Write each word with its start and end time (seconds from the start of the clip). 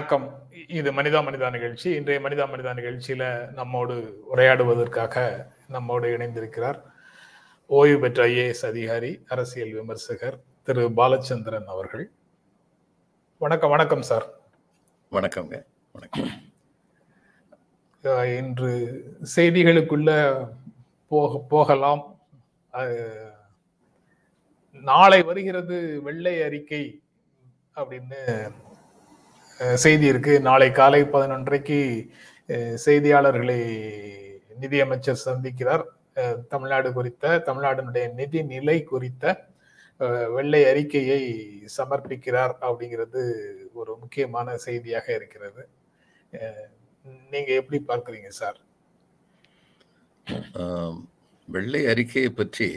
வணக்கம். 0.00 0.48
இது 0.68 0.92
மனிதா 0.92 1.18
மனிதா 1.24 1.50
நிகழ்ச்சி. 1.50 1.90
இன்றைய 1.90 2.28
மனிதா 2.28 2.42
மனிதா 2.50 2.70
நிகழ்ச்சியில 2.78 3.24
நம்மோடு 3.52 3.96
உரையாடுவதற்காக 4.34 5.46
நம்மோடு 5.68 6.16
இணைந்திருக்கிறார் 6.16 6.82
ஓய்வு 7.66 8.00
பெற்ற 8.00 8.26
ஐஏஎஸ் 8.26 8.66
அதிகாரி 8.66 9.24
அரசியல் 9.28 9.72
விமர்சகர் 9.72 10.38
திரு 10.62 10.88
பாலச்சந்திரன் 10.88 11.64
அவர்கள். 11.64 12.10
வணக்கம் 13.38 13.70
வணக்கம் 13.70 14.02
சார். 14.02 14.26
வணக்கங்க 15.12 15.62
வணக்கம். 15.92 16.30
இன்று 18.36 18.72
செய்திகளுக்குள்ள 19.36 20.10
போக 21.08 21.44
போகலாம். 21.48 22.20
நாளை 24.70 25.22
வருகிறது 25.22 26.02
வெள்ளை 26.02 26.42
அறிக்கை 26.42 27.02
அப்படின்னு 27.76 28.52
செய்தி 29.84 30.06
இருக்கு. 30.12 30.34
நாளை 30.48 30.68
காலை 30.80 31.00
பதினொன்றைக்கு 31.14 31.78
செய்தியாளர்களை 32.84 33.60
நிதியமைச்சர் 34.62 35.24
சந்திக்கிறார். 35.28 35.84
தமிழ்நாடு 36.52 36.88
குறித்த 36.98 37.34
தமிழ்நாட்டினுடைய 37.48 38.06
நிதி 38.20 38.40
நிலை 38.54 38.78
குறித்த 38.92 39.24
வெள்ளை 40.36 40.60
அறிக்கையை 40.70 41.20
சமர்ப்பிக்கிறார் 41.76 42.54
அப்படிங்கிறது 42.66 43.22
ஒரு 43.80 43.92
முக்கியமான 44.02 44.56
செய்தியாக 44.66 45.06
இருக்கிறது. 45.18 45.62
நீங்க 47.32 47.50
எப்படி 47.60 47.78
பார்க்குறீங்க 47.90 48.30
சார்? 48.40 48.58
வெள்ளை 51.48 51.82
அறிக்கையை 51.92 52.30
பற்றி 52.40 52.68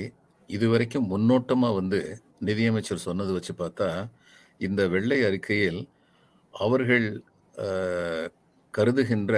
இதுவரைக்கும் 0.49 1.09
முன்னோட்டமாக 1.13 1.77
வந்து 1.79 1.99
நிதியமைச்சர் 2.47 3.05
சொன்னது 3.07 3.31
வச்சு 3.37 3.53
பார்த்தா 3.63 3.89
இந்த 4.67 4.81
வெள்ளை 4.93 5.19
அறிக்கையில் 5.29 5.81
அவர்கள் 6.53 7.07
கருதுகின்ற 8.73 9.33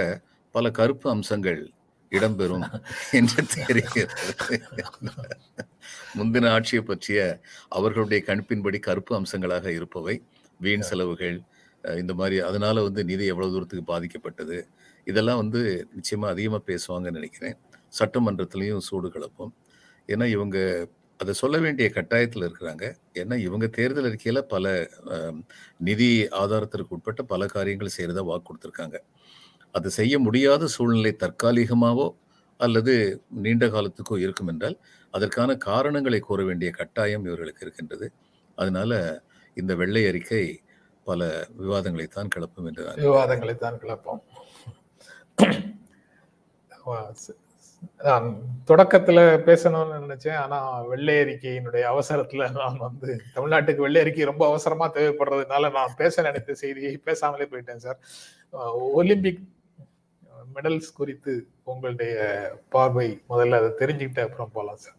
பல 0.54 0.70
கருப்பு 0.70 1.06
அம்சங்கள் 1.10 1.60
இடம்பெறும் 2.12 2.64
என்று 3.18 3.40
தெரிகிறது. 3.54 4.02
முந்தின 6.18 6.50
ஆட்சியை 6.50 6.82
பற்றிய 6.84 7.20
அவர்களுடைய 7.68 8.20
கணிப்பின்படி 8.26 8.78
கருப்பு 8.78 9.12
அம்சங்களாக 9.18 9.66
இருப்பவை 9.78 10.16
வீண் 10.60 10.86
செலவுகள் 10.88 11.36
இந்த 11.84 12.12
மாதிரி 12.14 12.36
அதனால 12.40 12.82
வந்து 12.82 13.00
நிதி 13.04 13.24
எவ்வளவு 13.32 13.52
தூரத்துக்கு 13.54 13.84
பாதிக்கப்பட்டது 13.92 14.58
இதெல்லாம் 15.06 15.40
வந்து 15.42 15.60
நிச்சயமா 15.96 16.26
அதிகமா 16.34 16.58
பேசுவாங்கன்னு 16.66 17.18
நினைக்கிறேன். 17.18 17.56
சட்டமன்றத்திலையும் 17.98 18.84
சூடு 18.86 19.08
கிளப்பும். 19.10 19.52
ஏன்னா 20.08 20.26
இவங்க 20.26 20.56
அதை 21.20 21.32
சொல்ல 21.40 21.56
வேண்டிய 21.64 21.86
கட்டாயத்தில் 21.96 22.46
இருக்கிறாங்க. 22.46 22.84
ஏன்னா 23.20 23.36
இவங்க 23.46 23.66
தேர்தல் 23.76 24.08
அறிக்கையில 24.08 24.40
பல 24.54 24.74
நிதி 25.88 26.08
ஆதாரத்திற்கு 26.40 26.94
உட்பட்ட 26.96 27.22
பல 27.32 27.46
காரியங்கள் 27.54 27.94
செய்யறதா 27.96 28.24
வாக்கு 28.30 28.46
கொடுத்துருக்காங்க. 28.48 28.98
அது 29.74 29.88
செய்ய 29.98 30.14
முடியாத 30.26 30.66
சூழ்நிலை 30.74 31.12
தற்காலிகமாவோ 31.22 32.06
அல்லது 32.60 32.92
நீண்ட 33.44 33.64
காலத்துக்கோ 33.74 34.16
இருக்கும் 34.24 34.50
என்றால் 34.52 34.76
அதற்கான 35.14 35.50
காரணங்களை 35.68 36.20
கூற 36.28 36.40
வேண்டிய 36.50 36.70
கட்டாயம் 36.80 37.26
இவர்களுக்கு 37.28 37.64
இருக்கின்றது. 37.66 38.06
அதனால 38.58 39.00
இந்த 39.56 39.72
வெள்ளை 39.80 40.02
அறிக்கை 40.10 40.44
பல 41.06 41.28
விவாதங்களை 41.62 42.06
தான் 42.16 42.30
கிளப்பும் 42.34 42.68
என்று 42.70 42.84
விவாதங்களை 43.08 43.56
தான் 43.64 43.80
கிளப்போம். 43.82 44.22
நான் 48.06 48.26
தொடக்கத்துல 48.68 49.20
பேசணும்னு 49.48 49.96
நினைச்சேன். 50.04 50.38
ஆனா 50.44 50.58
வெள்ளை 50.90 51.14
அறிக்கையினுடைய 51.24 51.84
அவசரத்துல 51.92 52.48
நான் 52.56 52.76
வந்து 52.86 53.10
தமிழ்நாட்டுக்கு 53.34 53.84
வெள்ளை 53.86 54.00
அறிக்கை 54.04 54.24
ரொம்ப 54.30 54.44
அவசரமா 54.50 54.86
தேவைப்படுறதுனால 54.96 55.70
நான் 55.76 55.98
பேச 56.00 56.22
நினைத்த 56.26 56.54
செய்தியை 56.62 56.92
பேசாமலே 57.04 57.46
போயிட்டேன் 57.52 57.84
சார். 57.86 57.98
ஒலிம்பிக் 59.00 59.42
மெடல்ஸ் 60.54 60.96
குறித்து 60.98 61.32
உங்களுடைய 61.70 62.14
பார்வை 62.74 63.08
முதல்ல 63.30 63.58
அதை 63.60 63.70
தெரிஞ்சுக்கிட்டு 63.80 64.24
அப்புறம் 64.26 64.54
போலாம் 64.56 64.82
சார். 64.84 64.98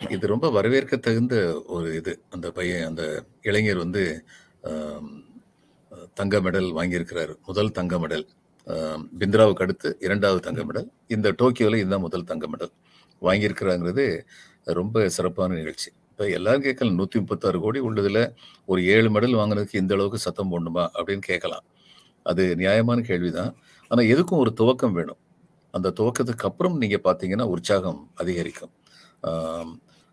இது 0.00 0.24
ரொம்ப 0.32 0.46
வரவேற்க 0.56 0.96
தகுந்த 0.96 1.36
ஒரு 1.76 1.88
இது. 2.00 2.12
அந்த 2.34 2.46
பையன் 2.58 2.88
அந்த 2.88 3.04
இளைஞர் 3.48 3.82
வந்து 3.84 4.02
தங்க 6.18 6.36
மெடல் 6.44 6.68
வாங்கியிருக்கிறார். 6.78 7.32
முதல் 7.46 7.76
தங்க 7.78 7.96
மெடல். 8.04 8.26
பிந்த்ராவுக்கு 9.20 9.64
அடுத்து 9.64 9.88
இரண்டாவது 10.06 10.40
தங்க 10.46 10.62
மெடல் 10.68 10.88
இந்த 11.16 11.28
டோக்கியோவில் 11.40 11.80
இதுதான் 11.82 12.04
முதல் 12.06 12.28
தங்க 12.30 12.46
மெடல் 12.52 12.72
வாங்கியிருக்கிறாங்கிறது 13.22 14.04
ரொம்ப 14.78 15.04
சிறப்பான 15.16 15.56
நிகழ்ச்சி. 15.60 15.88
இப்போ 16.10 16.24
எல்லாரும் 16.38 16.64
கேட்கலாம் 16.66 16.98
நூற்றி 17.00 17.16
முப்பத்தாறு 17.22 17.58
கோடி 17.64 17.78
உள்ளதில் 17.88 18.22
ஒரு 18.70 18.80
ஏழு 18.94 19.08
மெடல் 19.16 19.36
வாங்கினதுக்கு 19.40 19.80
இந்த 19.82 19.92
அளவுக்கு 19.96 20.18
சத்தம் 20.26 20.50
போடணுமா 20.52 20.84
அப்படின்னு 20.98 21.24
கேட்கலாம். 21.30 21.64
அது 22.30 22.44
நியாயமான 22.62 23.04
கேள்விதான். 23.10 23.52
ஆனால் 23.90 24.08
எதுக்கும் 24.14 24.42
ஒரு 24.44 24.52
துவக்கம் 24.60 24.96
வேணும். 24.98 25.20
அந்த 25.74 25.88
துவக்கத்துக்கு 25.98 26.46
அப்புறம் 26.50 26.76
நீங்கள் 26.82 27.04
பார்த்தீங்கன்னா 27.08 27.46
உற்சாகம் 27.54 28.00
அதிகரிக்கும். 28.22 28.72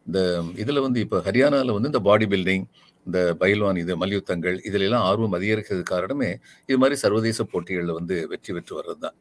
இந்த 0.08 0.20
இதில் 0.62 0.84
வந்து 0.86 1.00
இப்போ 1.06 1.18
ஹரியானாவில் 1.28 1.76
வந்து 1.76 1.92
இந்த 1.92 2.02
பாடி 2.08 2.26
பில்டிங் 2.34 2.66
இந்த 3.06 3.20
பைல்வான் 3.42 3.80
இது 3.84 3.96
மல்யுத்தங்கள் 4.04 4.58
இதுல 4.70 4.88
எல்லாம் 4.90 5.06
ஆர்வம் 5.10 5.38
அதிகரிக்கிறது 5.40 5.86
காரணமே 5.94 6.32
இது 6.70 6.78
மாதிரி 6.84 6.98
சர்வதேச 7.06 7.44
போட்டிகளில் 7.54 7.98
வந்து 8.00 8.18
வெற்றி 8.34 8.54
பெற்று 8.58 8.74
வர்றது 8.80 9.02
தான் 9.06 9.18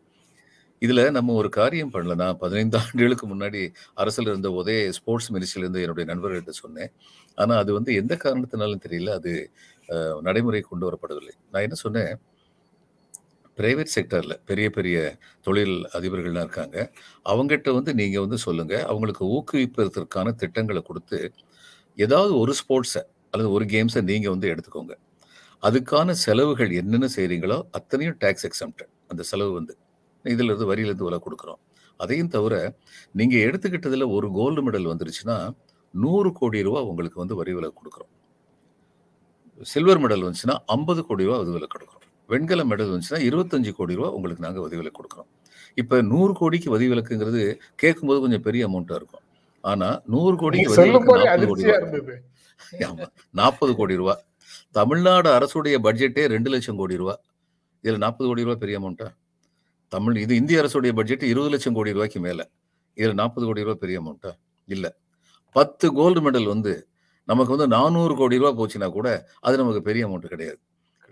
இதுல 0.82 1.02
நம்ம 1.16 1.34
ஒரு 1.40 1.48
காரியம் 1.58 1.92
பண்ணலன்னா 1.94 2.26
பதினைந்து 2.42 2.76
ஆண்டுகளுக்கு 2.80 3.26
முன்னாடி 3.32 3.60
அரசில் 4.02 4.30
இருந்த 4.32 4.48
ஒரே 4.60 4.76
ஸ்போர்ட்ஸ் 4.96 5.30
மினிஸ்ட்ரியில 5.34 5.64
இருந்து 5.64 5.82
என்னுடைய 5.84 6.06
நண்பர்கள்ட்ட 6.10 6.54
சொன்னேன். 6.62 6.90
ஆனா 7.38 7.54
அது 7.62 7.70
வந்து 7.78 7.90
எந்த 8.00 8.14
காரணத்தினாலும் 8.24 8.82
தெரியல 8.86 9.12
அது 9.18 9.32
நடைமுறை 10.26 10.62
கொண்டு 10.70 10.86
வரப்படவில்லை. 10.88 11.34
நான் 11.52 11.64
என்ன 11.66 11.76
சொன்னேன்? 11.84 12.12
பிரைவேட் 13.58 13.94
செக்டரில் 13.96 14.36
பெரிய 14.50 14.68
பெரிய 14.76 14.98
தொழில் 15.46 15.76
அதிபர்கள்லாம் 15.96 16.46
இருக்காங்க. 16.46 16.76
அவங்ககிட்ட 17.32 17.70
வந்து 17.78 17.92
நீங்கள் 18.00 18.24
வந்து 18.26 18.38
சொல்லுங்கள் 18.46 18.84
அவங்களுக்கு 18.90 19.24
ஊக்குவிப்பதற்கான 19.36 20.34
திட்டங்களை 20.42 20.82
கொடுத்து 20.90 21.20
ஏதாவது 21.98 22.32
ஒரு 22.42 22.52
ஸ்போர்ட்ஸை 22.60 23.02
அல்லது 23.34 23.50
ஒரு 23.56 23.64
கேம்ஸை 23.74 24.00
நீங்க 24.10 24.28
வந்து 24.34 24.48
எடுத்துக்கோங்க. 24.54 24.94
அதுக்கான 25.62 26.14
செலவுகள் 26.24 26.72
என்னென்ன 26.80 27.06
செய்றீங்களோ 27.16 27.56
அத்தனையும் 27.78 28.16
டேக்ஸ் 28.22 28.46
எக்ஸம்ப்ட் 28.48 28.82
அந்த 29.12 29.22
செலவு 29.30 29.52
வந்து 29.58 29.72
இதுல 30.24 30.50
இருந்து 30.50 30.68
வரியில 30.70 30.90
இருந்து 30.90 31.06
விலை 31.08 31.18
கொடுக்குறோம். 31.24 31.60
அதையும் 32.00 32.30
தவிர 32.34 32.54
நீங்க 33.18 33.34
எடுத்துக்கிட்டதுல 33.46 34.06
ஒரு 34.16 34.28
கோல்டு 34.38 34.62
மெடல் 34.66 34.90
வந்துருச்சுன்னா 34.92 35.36
நூறு 35.94 36.30
கோடி 36.38 36.60
ரூபாய் 36.66 36.86
உங்களுக்கு 36.90 37.18
வந்து 37.22 37.34
வரி 37.40 37.52
விலை 37.56 37.70
கொடுக்குறோம். 37.78 38.10
சில்வர் 39.72 40.00
மெடல் 40.04 40.24
வந்துச்சுன்னா 40.26 40.56
ஐம்பது 40.74 41.00
கோடி 41.08 41.24
வரி 41.30 41.52
விலை 41.56 41.68
கொடுக்குறோம். 41.74 42.04
வெண்கல 42.28 42.62
மெடல் 42.70 42.92
வந்துச்சுன்னா 42.92 43.20
இருபத்தஞ்சு 43.28 43.72
கோடி 43.78 43.96
ரூபாய் 43.98 44.14
உங்களுக்கு 44.18 44.44
நாங்க 44.46 44.60
வரி 44.66 44.76
விலை 44.80 44.92
கொடுக்குறோம். 44.98 45.28
இப்ப 45.82 46.00
நூறு 46.12 46.32
கோடிக்கு 46.40 46.68
வரி 46.74 46.86
விலக்குங்கிறது 46.92 47.42
கேட்கும்போது 47.82 48.20
கொஞ்சம் 48.24 48.44
பெரிய 48.48 48.68
அமௌண்ட்டா 48.68 48.96
இருக்கும். 49.00 49.24
ஆனா 49.64 49.88
நூறு 50.14 50.36
கோடிக்கு 50.42 50.70
நாற்பது 53.34 53.72
கோடி 53.76 53.94
ரூபா. 53.96 54.14
தமிழ்நாடு 54.72 55.28
அரசுடைய 55.38 55.76
பட்ஜெட்டே 55.86 56.24
ரெண்டு 56.34 56.50
லட்சம் 56.50 56.76
கோடி 56.76 56.96
ரூபா. 56.96 57.14
இதுல 57.84 57.98
நாற்பது 58.04 58.28
கோடி 58.30 58.44
ரூபா 58.44 58.56
பெரிய 58.62 58.76
அமௌண்ட்டா 58.80 59.08
தமிழ் 59.92 60.16
இது 60.24 60.34
இந்திய 60.36 60.62
அரசுடைய 60.62 60.92
பட்ஜெட் 60.98 61.24
இருபது 61.32 61.50
லட்சம் 61.50 61.76
கோடி 61.78 61.92
ரூபாய்க்கு 61.92 62.20
மேல. 62.20 62.40
இதுல 62.96 63.14
நாற்பது 63.22 63.46
கோடி 63.46 63.64
ரூபா 63.64 63.76
பெரிய 63.84 63.98
அமௌண்ட்டா 64.02 64.32
இல்ல. 64.68 64.86
பத்து 65.56 65.86
கோல்டு 65.94 66.20
மெடல் 66.26 66.48
வந்து 66.54 66.72
நமக்கு 67.28 67.52
வந்து 67.56 67.68
நானூறு 67.76 68.14
கோடி 68.16 68.38
ரூபா 68.38 68.52
போச்சுன்னா 68.60 68.88
கூட 68.96 69.08
அது 69.40 69.56
நமக்கு 69.58 69.82
பெரிய 69.82 70.02
அமௌண்ட் 70.08 70.32
கிடையாது. 70.34 70.58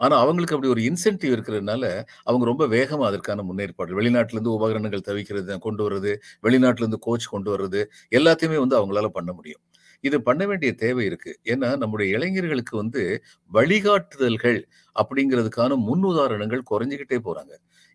ஆனா 0.00 0.14
அவங்களுக்கு 0.22 0.56
அப்படி 0.56 0.72
ஒரு 0.74 0.82
இன்சென்டிவ் 0.82 1.34
இருக்கிறதுனால 1.36 1.84
அவங்க 2.28 2.44
ரொம்ப 2.50 2.64
வேகமா 2.68 3.06
அதற்கான 3.10 3.44
முன்னேற்பாடு. 3.50 3.92
வெளிநாட்டுல 4.00 4.36
இருந்து 4.38 4.54
உபகரணங்கள் 4.54 5.06
தவிக்கிறது 5.10 5.58
கொண்டு 5.60 5.82
வர்றது 5.86 6.12
வெளிநாட்டுல 6.46 6.84
இருந்து 6.86 7.00
கோச் 7.08 7.32
கொண்டு 7.34 7.50
வர்றது 7.54 7.82
எல்லாத்தையுமே 8.12 8.58
வந்து 8.64 8.78
அவங்களால 8.80 9.08
பண்ண 9.18 9.32
முடியும். 9.32 9.62
இது 10.04 10.16
பண்ண 10.22 10.42
வேண்டிய 10.46 10.70
தேவை 10.74 11.04
இருக்கு. 11.06 11.32
ஏன்னா 11.44 11.68
நம்முடைய 11.78 12.08
இளைஞர்களுக்கு 12.16 12.74
வந்து 12.76 13.02
வழிகாட்டுதல்கள் 13.50 14.60
அப்படிங்கிறதுக்கான 14.96 15.76
முன் 15.88 16.04
உதாரணங்கள் 16.04 16.68
குறைஞ்சிக்கிட்டே 16.70 17.18
போறாங்க. 17.24 17.52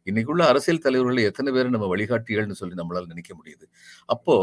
இன்னைக்குள்ள 0.08 0.44
அரசியல் 0.52 0.84
தலைவர்களை 0.86 1.24
எத்தனை 1.24 1.50
பேர் 1.56 1.70
நம்ம 1.70 1.88
வழிகாட்டிகள்னு 1.94 2.58
சொல்லி 2.60 2.76
நம்மளால 2.80 3.08
நினைக்க 3.08 3.32
முடியுது. 3.40 3.66
அப்போ 4.08 4.36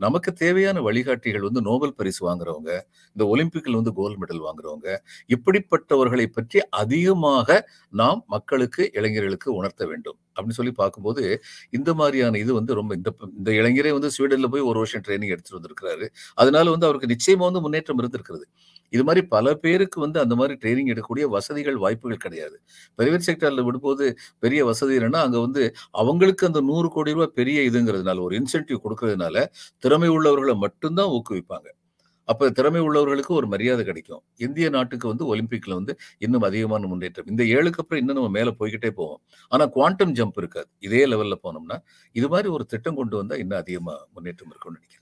நமக்கு 0.00 0.30
தேவையான 0.42 0.80
வழிகாட்டிகள் 0.80 1.46
வந்து 1.48 1.60
நோபல் 1.60 1.94
பரிசு 1.94 2.22
வாங்குறவங்க 2.28 2.70
இந்த 3.16 3.24
ஒலிம்பிக்ல 3.32 3.78
வந்து 3.80 3.92
கோல்டு 3.92 4.18
மெடல் 4.22 4.42
வாங்குறவங்க 4.46 4.88
இப்படிப்பட்டவர்களை 5.28 6.26
பற்றி 6.30 6.60
அதிகமாக 6.82 7.48
நாம் 7.92 8.22
மக்களுக்கு 8.28 8.82
இளைஞர்களுக்கு 8.92 9.48
உணர்த்த 9.60 9.82
வேண்டும். 9.86 10.18
அப்படின்னு 10.36 10.58
சொல்லி 10.60 10.74
பார்க்கும்போது 10.74 11.24
இந்த 11.78 11.90
மாதிரியான 11.94 12.38
இது 12.38 12.52
வந்து 12.54 12.72
ரொம்ப 12.74 12.92
இந்த 12.94 13.10
இந்த 13.38 13.50
இளைஞரே 13.60 13.92
வந்து 13.92 14.10
ஸ்வீடன்ல 14.16 14.48
போய் 14.54 14.68
ஒரு 14.70 14.78
வருஷம் 14.82 15.04
ட்ரைனிங் 15.06 15.34
எடுத்துட்டு 15.34 15.58
வந்திருக்கிறாரு. 15.60 16.06
அதனால 16.36 16.66
வந்து 16.70 16.88
அவருக்கு 16.88 17.12
நிச்சயமா 17.14 17.46
வந்து 17.50 17.64
முன்னேற்றம் 17.66 18.00
இருந்திருக்கிறது. 18.02 18.44
இது 18.92 19.02
மாதிரி 19.08 19.22
பல 19.34 19.54
பேருக்கு 19.64 19.98
வந்து 20.04 20.18
அந்த 20.24 20.34
மாதிரி 20.40 20.54
ட்ரைனிங் 20.62 20.90
எடுக்கக்கூடிய 20.92 21.26
வசதிகள் 21.36 21.78
வாய்ப்புகள் 21.84 22.22
கிடையாது. 22.26 22.56
பிரைவேட் 22.98 23.26
செக்டரில் 23.28 23.66
விடும்போது 23.68 24.06
பெரிய 24.44 24.60
வசதி 24.70 24.96
என்னன்னா 25.00 25.22
அங்கே 25.26 25.40
வந்து 25.46 25.64
அவங்களுக்கு 26.02 26.48
அந்த 26.50 26.62
நூறு 26.70 26.90
கோடி 26.96 27.16
ரூபாய் 27.18 27.36
பெரிய 27.40 27.60
இதுங்கிறதுனால 27.70 28.24
ஒரு 28.28 28.36
இன்சென்டிவ் 28.40 28.84
கொடுக்கறதுனால 28.86 29.36
திறமை 29.84 30.10
உள்ளவர்களை 30.16 30.56
மட்டும்தான் 30.66 31.12
ஊக்குவிப்பாங்க. 31.18 31.68
அப்ப 32.24 32.50
திறமை 32.50 32.80
உள்ளவர்களுக்கு 32.80 33.26
ஒரு 33.26 33.46
மரியாதை 33.46 33.84
கிடைக்கும். 33.84 34.22
இந்திய 34.36 34.68
நாட்டுக்கு 34.68 35.08
வந்து 35.08 35.36
ஒலிம்பிக்ல 35.36 35.74
வந்து 35.74 35.96
இன்னும் 36.18 36.42
அதிகமான 36.42 36.86
முன்னேற்றம். 36.86 37.26
இந்த 37.26 37.44
ஏழுக்கு 37.44 37.78
அப்புறம் 37.78 37.98
இன்னும் 37.98 38.14
நம்ம 38.14 38.30
மேல 38.30 38.50
போய்கிட்டே 38.50 38.90
போவோம். 38.90 39.20
ஆனா 39.48 39.66
குவாண்டம் 39.66 40.14
ஜம்ப் 40.14 40.36
இருக்காது. 40.36 40.68
இதே 40.78 41.06
லெவல்ல 41.06 41.32
போனோம்னா 41.42 41.78
இது 42.12 42.28
மாதிரி 42.28 42.48
ஒரு 42.48 42.64
திட்டம் 42.64 42.94
கொண்டு 42.94 43.16
வந்தா 43.16 43.34
இன்னும் 43.34 43.58
அதிகமா 43.58 44.06
முன்னேற்றம் 44.14 44.50
இருக்கும்னு 44.50 44.78
நினைக்கிறேன். 44.78 45.00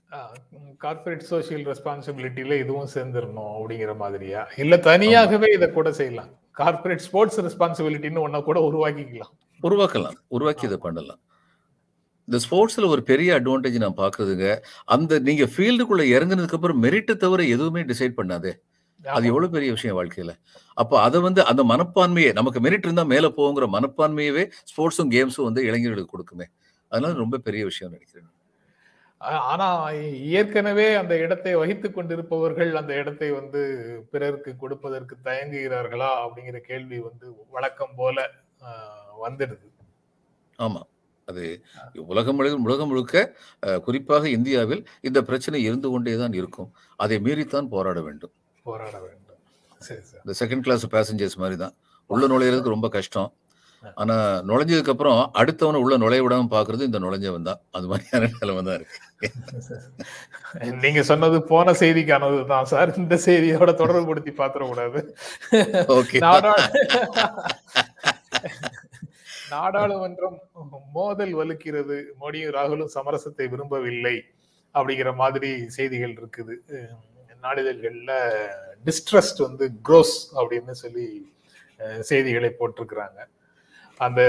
கார்பரேட் 0.83 1.25
சோசியல் 1.29 1.65
ரெஸ்பான்சிபிலிட்டியில 1.71 2.59
இதுவும் 2.59 2.89
சேர்ந்துடணும் 2.93 3.51
அப்படிங்கிற 3.59 3.95
மாதிரியா? 3.95 4.47
இல்ல 4.57 4.77
தனியாகவே 4.77 5.53
இதை 5.53 5.71
கூட 5.71 5.93
செய்யலாம். 5.93 6.29
கார்பரேட் 6.57 7.03
ஸ்போர்ட்ஸ் 7.07 7.41
ரெஸ்பான்சிபிலிட்டின்னு 7.41 8.23
ஒன்ன 8.25 8.43
கூட 8.43 8.59
உருவாக்கிக்கலாம். 8.69 9.33
உருவாக்கலாம். 9.63 10.17
உருவாக்கி 10.27 10.65
இதை 10.65 10.77
பண்ணலாம். 10.77 11.19
இந்த 12.31 12.39
ஸ்போர்ட்ஸ்ல 12.43 12.85
ஒரு 12.87 13.01
பெரிய 13.09 13.29
அட்வான்டேஜ் 13.37 13.77
நான் 13.83 13.97
பாக்குறதுங்க 14.01 14.49
அந்த 14.95 15.19
நீங்க 15.29 15.45
ஃபீல்டுக்குள்ள 15.53 16.03
இறங்குனதுக்கு 16.15 16.57
அப்புறம் 16.57 16.79
மெரிட்டை 16.83 17.15
தவிர 17.23 17.41
எதுவுமே 17.55 17.81
டிசைட் 17.89 18.13
பண்ணாதே. 18.19 18.51
அது 18.99 19.25
எவ்வளவு 19.31 19.53
பெரிய 19.55 19.69
விஷயம் 19.75 19.97
வாழ்க்கையில. 19.97 20.31
அப்போ 20.77 20.95
அதை 21.01 21.19
வந்து 21.25 21.41
அந்த 21.51 21.61
மனப்பான்மையே 21.71 22.31
நமக்கு 22.39 22.59
மெரிட் 22.65 22.85
இருந்தா 22.87 23.03
மேல 23.13 23.29
போங்கிற 23.39 23.67
மனப்பான்மையவே 23.75 24.43
ஸ்போர்ட்ஸும் 24.71 25.11
கேம்ஸும் 25.15 25.47
வந்து 25.47 25.61
இளைஞர்களுக்கு 25.69 26.13
கொடுக்குமே. 26.13 26.47
அதனால 26.91 27.19
ரொம்ப 27.23 27.39
பெரிய 27.47 27.63
விஷயம் 27.69 27.91
நினைக்கிறேன். 27.93 28.29
ஆனா 29.51 29.67
ஏற்கனவே 30.39 30.87
அந்த 31.01 31.13
இடத்தை 31.23 31.51
வகித்து 31.55 31.89
கொண்டிருப்பவர்கள் 31.91 32.71
அந்த 32.81 32.93
இடத்தை 33.01 33.29
வந்து 33.31 33.61
பிறருக்கு 34.11 34.53
கொடுப்பதற்கு 34.63 35.17
தயங்குகிறார்களா 35.27 36.11
அப்படிங்கிற 36.23 36.59
கேள்வி 36.69 36.99
வந்து 37.09 37.27
வழக்கம் 37.49 37.97
போல 37.99 38.17
வந்துடுது. 39.25 39.67
ஆமா. 40.59 40.81
அது 41.31 41.43
உலகம் 42.13 42.37
முழுக்க 42.39 42.69
உலகம் 42.69 42.91
முழுக்க 42.91 43.25
குறிப்பாக 43.87 44.29
இந்தியாவில் 44.37 44.85
இந்த 45.09 45.19
பிரச்சனை 45.29 45.59
இருந்து 45.69 45.89
கொண்டே 45.95 46.15
தான் 46.23 46.37
இருக்கும். 46.41 46.71
அதை 47.05 47.17
மீறித்தான் 47.27 47.71
போராட 47.75 47.99
வேண்டும். 48.07 48.33
போராட 48.69 48.95
வேண்டும். 49.05 49.39
இந்த 50.23 50.33
செகண்ட் 50.41 50.65
கிளாஸ் 50.65 50.91
பேசஞ்சர்ஸ் 50.95 51.39
மாதிரி 51.43 51.57
தான். 51.65 51.75
உள்ள 52.13 52.25
நுழையிறதுக்கு 52.31 52.75
ரொம்ப 52.75 52.89
கஷ்டம். 52.97 53.29
ஆனா 54.01 54.15
நுழைஞ்சதுக்கு 54.47 54.91
அப்புறம் 54.93 55.19
அடுத்தவனை 55.41 55.77
உள்ள 55.83 55.95
நுழைய 56.01 56.23
விடாம 56.25 56.49
பாக்குறது 56.53 56.87
இந்த 56.87 56.99
நுழைஞ்சவன் 57.03 57.47
தான். 57.47 57.61
அது 57.77 57.85
மாதிரியான 57.91 58.29
நிலைமை 58.41 58.61
தான் 58.67 58.77
இருக்கு. 58.79 58.99
நீங்க 60.83 61.01
சொன்னது 61.09 61.37
போன 61.51 61.73
செய்திக்கானது 61.81 62.39
தான் 62.53 62.69
சார். 62.73 62.91
இந்த 63.01 63.17
செய்தியோட 63.25 63.73
தொடர்புபடுத்தி 63.81 64.33
பாத்திர 64.41 64.67
கூடாது 64.71 64.99
நாடாளுமன்றம் 69.53 70.37
மோதல் 70.97 71.33
வலுக்கிறது. 71.39 71.97
மோடியும் 72.21 72.55
ராகுலும் 72.57 72.93
சமரசத்தை 72.97 73.45
விரும்பவில்லை 73.53 74.15
அப்படிங்கிற 74.75 75.11
மாதிரி 75.21 75.51
செய்திகள் 75.77 76.17
இருக்குது. 76.19 76.55
நாளிதழ்கள்ல 77.45 78.13
டிஸ்ட்ரஸ்ட் 78.87 79.39
வந்து 79.47 79.65
குரோஸ் 79.87 80.17
அப்படின்னு 80.39 80.73
சொல்லி 80.83 81.05
செய்திகளை 82.09 82.49
போட்டிருக்கிறாங்க. 82.59 83.19
அந்த 83.99 84.21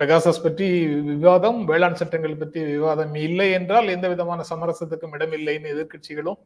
பெகாசஸ் 0.00 0.44
பற்றி 0.46 0.66
விவாதம் 1.08 1.58
வேளாண் 1.70 1.98
சட்டங்கள் 2.00 2.40
பற்றி 2.40 2.60
விவாதம் 2.72 3.14
இல்லை 3.26 3.46
என்றால் 3.58 3.92
எந்த 3.94 4.06
விதமான 4.12 4.40
சமரசத்துக்கும் 4.50 5.14
இடமில்லைன்னு 5.16 5.72
எதிர்கட்சிகளும் 5.74 6.40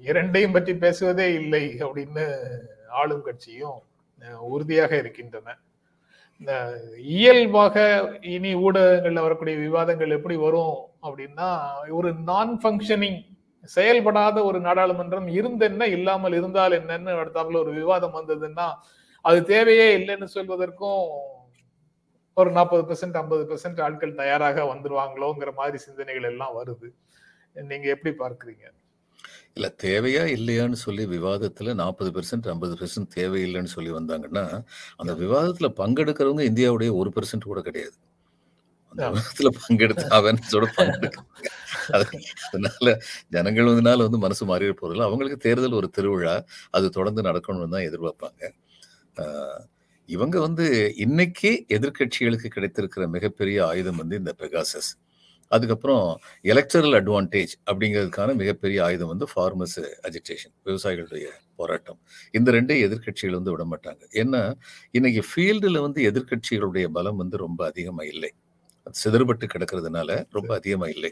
இரண்டையும் 0.00 0.54
பற்றி 0.56 0.72
பேசுவதே 0.84 1.26
இல்லை 1.40 1.64
அப்படின்னு 1.84 2.24
ஆளும் 3.00 3.26
கட்சியும் 3.28 3.78
உறுதியாக 4.52 4.92
இருக்கின்றன. 5.02 5.56
இயல்பாக 7.04 7.76
இனி 8.20 8.54
ஊடகங்களில் 8.54 9.22
வரக்கூடிய 9.22 9.56
விவாதங்கள் 9.56 10.10
எப்படி 10.10 10.36
வரும் 10.36 10.76
அப்படின்னா 11.02 11.48
ஒரு 11.90 12.14
நான் 12.14 12.52
ஃபங்க்ஷனிங் 12.62 13.18
செயல்படாத 13.68 14.44
ஒரு 14.44 14.60
நாடாளுமன்றம் 14.60 15.28
இருந்தென்ன 15.28 15.88
இல்லாமல் 15.88 16.32
இருந்தால் 16.32 16.72
என்னன்னு 16.72 17.12
அடுத்தாப்புல 17.14 17.60
ஒரு 17.60 17.72
விவாதம் 17.72 18.16
வந்ததுன்னா 18.18 18.68
அது 19.24 19.44
தேவையே 19.44 19.88
இல்லைன்னு 19.98 20.28
சொல்வதற்கும் 20.34 21.02
ஒரு 22.36 22.50
நாற்பது 22.50 22.82
பெர்சன்ட் 22.82 23.16
ஐம்பது 23.16 23.44
பெர்சன்ட் 23.44 23.80
ஆட்கள் 23.80 24.14
தயாராக 24.14 24.64
வந்துருவாங்களோங்கிற 24.64 25.52
மாதிரி 25.54 25.78
சிந்தனைகள் 25.78 26.24
எல்லாம் 26.24 26.56
வருது. 26.56 26.88
நீங்க 27.56 27.88
எப்படி 27.88 28.14
பார்க்குறீங்க? 28.18 28.66
இல்ல 29.56 29.68
தேவையா 29.82 30.24
இல்லையான்னு 30.34 30.78
சொல்லி 30.82 31.04
விவாதத்துல 31.08 31.72
நாற்பது 31.74 32.10
பெர்சென்ட் 32.10 32.46
ஐம்பது 32.46 32.74
பெர்சென்ட் 32.76 33.08
தேவையில்லைன்னு 33.16 33.72
சொல்லி 33.74 33.90
வந்தாங்கன்னா 33.90 34.44
அந்த 34.98 35.12
விவாதத்துல 35.22 35.68
பங்கெடுக்கிறவங்க 35.80 36.44
இந்தியாவுடைய 36.50 36.90
ஒரு 36.94 37.10
பெர்சென்ட் 37.16 37.50
கூட 37.50 37.60
கிடையாது. 37.62 37.96
அந்த 38.92 39.02
விவாதத்துல 39.08 39.50
பங்கெடுத்து 39.60 40.06
சொல்ல 40.52 40.68
பங்கெடுக்க 40.78 41.18
அதனால 42.48 42.88
ஜனங்கள் 43.36 43.70
வந்தனால 43.70 44.04
வந்து 44.08 44.20
மனசு 44.26 44.44
மாறிட 44.46 44.74
போறதில்ல. 44.74 45.08
அவங்களுக்கு 45.08 45.38
தேர்தல் 45.46 45.78
ஒரு 45.80 45.88
திருவிழா 45.98 46.36
அது 46.72 46.86
தொடர்ந்து 46.98 47.22
நடக்கணும்னு 47.22 47.74
தான் 47.76 47.88
எதிர்பார்ப்பாங்க. 47.90 48.42
இவங்க 50.08 50.36
வந்து 50.40 50.66
இன்னைக்கு 51.04 51.50
எதிர்கட்சிகளுக்கு 51.76 52.48
கிடைத்திருக்கிற 52.56 53.04
மிகப்பெரிய 53.16 53.58
ஆயுதம் 53.66 54.00
வந்து 54.02 54.16
இந்த 54.16 54.32
பெகாசஸ் 54.40 54.90
அதுக்கப்புறம் 55.50 56.04
எலக்ட்ரல் 56.44 56.94
அட்வான்டேஜ் 57.00 57.54
அப்படிங்கிறதுக்கான 57.70 58.34
மிகப்பெரிய 58.42 58.78
ஆயுதம் 58.88 59.12
வந்து 59.12 59.26
ஃபார்மர்ஸ் 59.32 59.80
அஜிடேஷன் 60.08 60.54
விவசாயிகளுடைய 60.68 61.26
போராட்டம். 61.60 61.98
இந்த 62.38 62.48
ரெண்டே 62.56 62.76
எதிர்கட்சிகள் 62.86 63.38
வந்து 63.38 63.54
விட 63.54 63.64
மாட்டாங்க 63.72 64.02
ஏன்னா 64.22 64.42
இன்னைக்கு 64.98 65.22
ஃபீல்டில் 65.30 65.80
வந்து 65.86 66.02
எதிர்கட்சிகளுடைய 66.10 66.86
பலம் 66.98 67.20
வந்து 67.22 67.38
ரொம்ப 67.46 67.60
அதிகமாக 67.72 68.08
இல்லை. 68.14 68.30
சிதறுபட்டு 69.00 69.46
கிடக்கிறதுனால 69.54 70.10
ரொம்ப 70.36 70.50
அதிகமாக 70.60 70.94
இல்லை. 70.96 71.10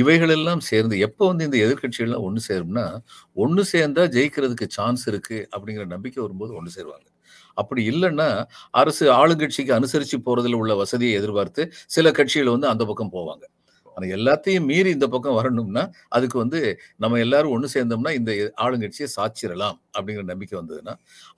இவைகள் 0.00 0.32
எல்லாம் 0.36 0.62
சேர்ந்து 0.70 0.96
எப்போ 1.06 1.24
வந்து 1.30 1.46
இந்த 1.48 1.58
எதிர்கட்சிகள்லாம் 1.66 2.26
ஒன்று 2.28 2.42
சேரும்னா 2.48 2.84
ஒன்று 3.36 3.64
சேர்ந்தா 3.72 4.04
ஜெயிக்கிறதுக்கு 4.16 4.68
சான்ஸ் 4.78 5.04
இருக்கு 5.12 5.38
அப்படிங்கிற 5.54 5.86
நம்பிக்கை 5.94 6.20
வரும்போது 6.24 6.54
ஒன்று 6.60 6.72
சேருவாங்க. 6.76 7.06
அப்படி 7.56 7.82
இல்லைன்னா 7.92 8.28
அரசு 8.82 9.04
ஆளுங்கட்சிக்கு 9.20 9.72
அனுசரித்து 9.78 10.18
போகிறதுல 10.26 10.60
உள்ள 10.62 10.74
வசதியை 10.74 11.14
எதிர்பார்த்து 11.20 11.62
சில 11.96 12.10
கட்சிகள் 12.20 12.54
வந்து 12.56 12.68
அந்த 12.72 12.84
பக்கம் 12.90 13.14
போவாங்க. 13.16 13.44
ஆனால் 13.96 14.12
எல்லாத்தையும் 14.16 14.68
மீறி 14.70 14.90
இந்த 14.96 15.06
பக்கம் 15.14 15.38
வரணும்னா 15.40 15.84
அதுக்கு 16.16 16.36
வந்து 16.38 16.60
நம்ம 16.96 17.18
எல்லாரும் 17.24 17.54
ஒன்று 17.56 17.74
சேர்ந்தோம்னா 17.74 18.12
இந்த 18.20 18.32
ஆளுங்கட்சியை 18.64 19.08
சாச்சிடலாம் 19.16 19.78
அப்படிங்கிற 19.96 20.24
நம்பிக்கை 20.32 20.56
வந்ததுன்னா 20.60 20.94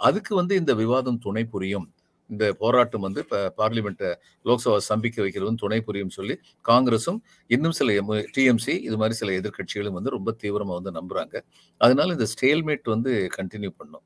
அதுக்கு 0.08 0.32
வந்து 0.40 0.54
இந்த 0.62 0.74
விவாதம் 0.82 1.20
துணை 1.26 1.44
புரியும். 1.54 1.88
இந்த 2.30 2.44
போராட்டம் 2.60 3.04
வந்து 3.06 3.20
இப்போ 3.24 3.38
பார்லிமெண்ட்டை 3.60 4.10
லோக்சபா 4.44 4.76
சம்பிக்க 4.88 5.18
வைக்கிறதும் 5.24 5.58
துணை 5.62 5.78
புரியும் 5.88 6.12
சொல்லி 6.16 6.34
காங்கிரஸும் 6.64 7.18
இன்னும் 7.50 7.76
சில 7.78 7.96
டிஎம்சி 8.36 8.74
இது 8.88 8.96
மாதிரி 9.00 9.16
சில 9.20 9.32
எதிர்கட்சிகளும் 9.40 9.96
வந்து 9.98 10.14
ரொம்ப 10.16 10.32
தீவிரமாக 10.42 10.76
வந்து 10.80 10.92
நம்புகிறாங்க 10.98 11.36
அதனால 11.80 12.14
இந்த 12.16 12.28
ஸ்டேல்மேட் 12.34 12.92
வந்து 12.94 13.12
கண்டினியூ 13.38 13.72
பண்ணும். 13.80 14.04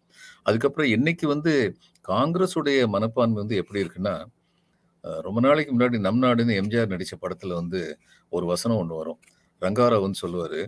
அதுக்கப்புறம் 0.49 0.91
இன்னைக்கு 0.97 1.29
வந்து 1.35 1.55
காங்கிரஸுடைய 2.05 2.81
மனப்பான்மை 2.97 3.39
வந்து 3.43 3.57
எப்படி 3.63 3.83
இருக்குன்னா 3.85 4.15
ரொம்ப 5.27 5.41
நாளைக்கு 5.41 5.79
முன்னாடி 5.79 5.99
நம் 5.99 6.23
நாடுன்னு 6.23 6.55
எம்ஜிஆர் 6.61 6.87
நடித்த 6.87 7.17
படத்தில் 7.17 7.59
வந்து 7.61 7.99
ஒரு 8.29 8.47
வசனம் 8.47 8.79
ஒன்று 8.79 8.97
வரும். 8.97 9.21
ரங்காராவ் 9.61 10.01
வந்து 10.01 10.23
சொல்லுவார். 10.23 10.61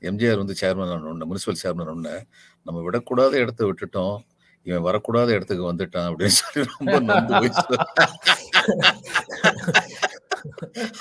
எம்ஜிஆர் 0.00 0.42
வந்து 0.42 0.54
சேர்மன் 0.60 1.04
ஒன்று 1.08 1.26
முனிசிபல் 1.30 1.62
சேர்மன் 1.62 1.92
ஒன்று 1.94 2.14
நம்ம 2.62 2.90
விடக்கூடாத 2.90 3.32
இடத்த 3.32 3.60
விட்டுட்டோம். 3.64 4.16
இவன் 4.62 4.86
வரக்கூடாத 4.88 5.28
இடத்துக்கு 5.28 5.72
வந்துட்டான். 5.72 6.08
அப்படின்னு 6.10 6.38
சொல்லி 6.40 6.68
ரொம்ப 6.78 6.98
நொந்து 7.00 7.34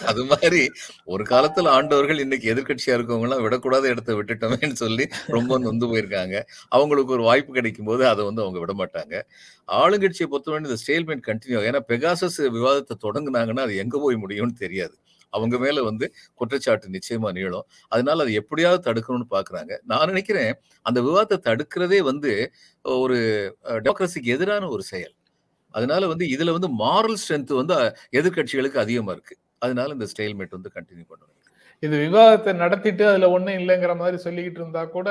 அது 0.05 0.21
மாதிரி 0.25 0.61
ஒரு 1.13 1.23
காலத்துல 1.23 1.71
ஆண்டவர்கள் 1.77 2.19
இன்னைக்கு 2.19 2.47
எதிர்கட்சியா 2.53 2.95
இருக்கவங்க 2.97 3.27
எல்லாம் 3.27 3.43
விடக்கூடாத 3.45 3.89
இடத்த 3.93 4.15
விட்டுட்டோமேன்னு 4.15 4.77
சொல்லி 4.83 5.05
ரொம்ப 5.27 5.57
நொந்து 5.57 5.85
போயிருக்காங்க. 5.85 6.35
அவங்களுக்கு 6.69 7.15
ஒரு 7.17 7.23
வாய்ப்பு 7.23 7.53
கிடைக்கும் 7.53 7.89
போது 7.91 8.07
அதை 8.07 8.25
வந்து 8.25 8.41
அவங்க 8.41 8.59
விட 8.59 8.73
மாட்டாங்க 8.81 9.15
ஆளுங்கட்சியை 9.81 10.27
பொறுத்தவரை 10.33 10.63
இந்த 10.65 10.77
ஸ்டேல்மெண்ட் 10.83 11.25
கண்டினியூ 11.29 11.61
ஏன்னா 11.69 11.81
பெகாசஸ் 11.93 12.39
விவாதத்தை 12.57 12.97
தொடங்குனாங்கன்னா 13.05 13.65
அது 13.67 13.75
எங்க 13.77 13.97
போய் 13.99 14.23
முடியும்னு 14.25 14.61
தெரியாது. 14.65 14.95
அவங்க 15.33 15.55
மேல 15.57 15.83
வந்து 15.83 16.05
குற்றச்சாட்டு 16.33 16.93
நிச்சயமா 16.95 17.29
நீளும். 17.37 17.65
அதனால 17.87 18.23
அதை 18.23 18.33
எப்படியாவது 18.41 18.81
தடுக்கணும்னு 18.87 19.27
பாக்குறாங்க. 19.35 19.73
நான் 19.83 20.07
நினைக்கிறேன் 20.07 20.51
அந்த 20.81 21.01
விவாதத்தை 21.01 21.37
தடுக்கிறதே 21.49 21.99
வந்து 22.11 22.31
ஒரு 22.85 23.17
டெமோக்ரஸிக்கு 23.85 24.35
எதிரான 24.37 24.67
ஒரு 24.67 24.83
செயல். 24.83 25.15
அதனால 25.73 26.07
வந்து 26.07 26.25
இதுல 26.33 26.55
வந்து 26.57 26.69
மாரல் 26.81 27.19
ஸ்ட்ரென்த் 27.21 27.53
வந்து 27.59 27.75
எதிர்கட்சிகளுக்கு 28.19 28.83
அதிகமா 28.83 29.11
இருக்கு. 29.11 29.35
அதனால 29.59 29.93
இந்த 29.93 30.07
ஸ்டைல்மேட் 30.11 30.57
வந்து 30.57 30.73
கண்டினியூ 30.75 31.05
பண்ணுவாங்க 31.05 31.31
இது 31.83 31.95
விவாதத்தை 32.03 32.51
நடத்திட்டு 32.55 33.03
அதுல 33.07 33.29
ஒண்ணும் 33.29 33.57
இல்லைங்கிற 33.59 33.93
மாதிரி 33.97 34.17
சொல்லிக்கிட்டு 34.25 34.61
இருந்தா 34.61 34.83
கூட 34.89 35.09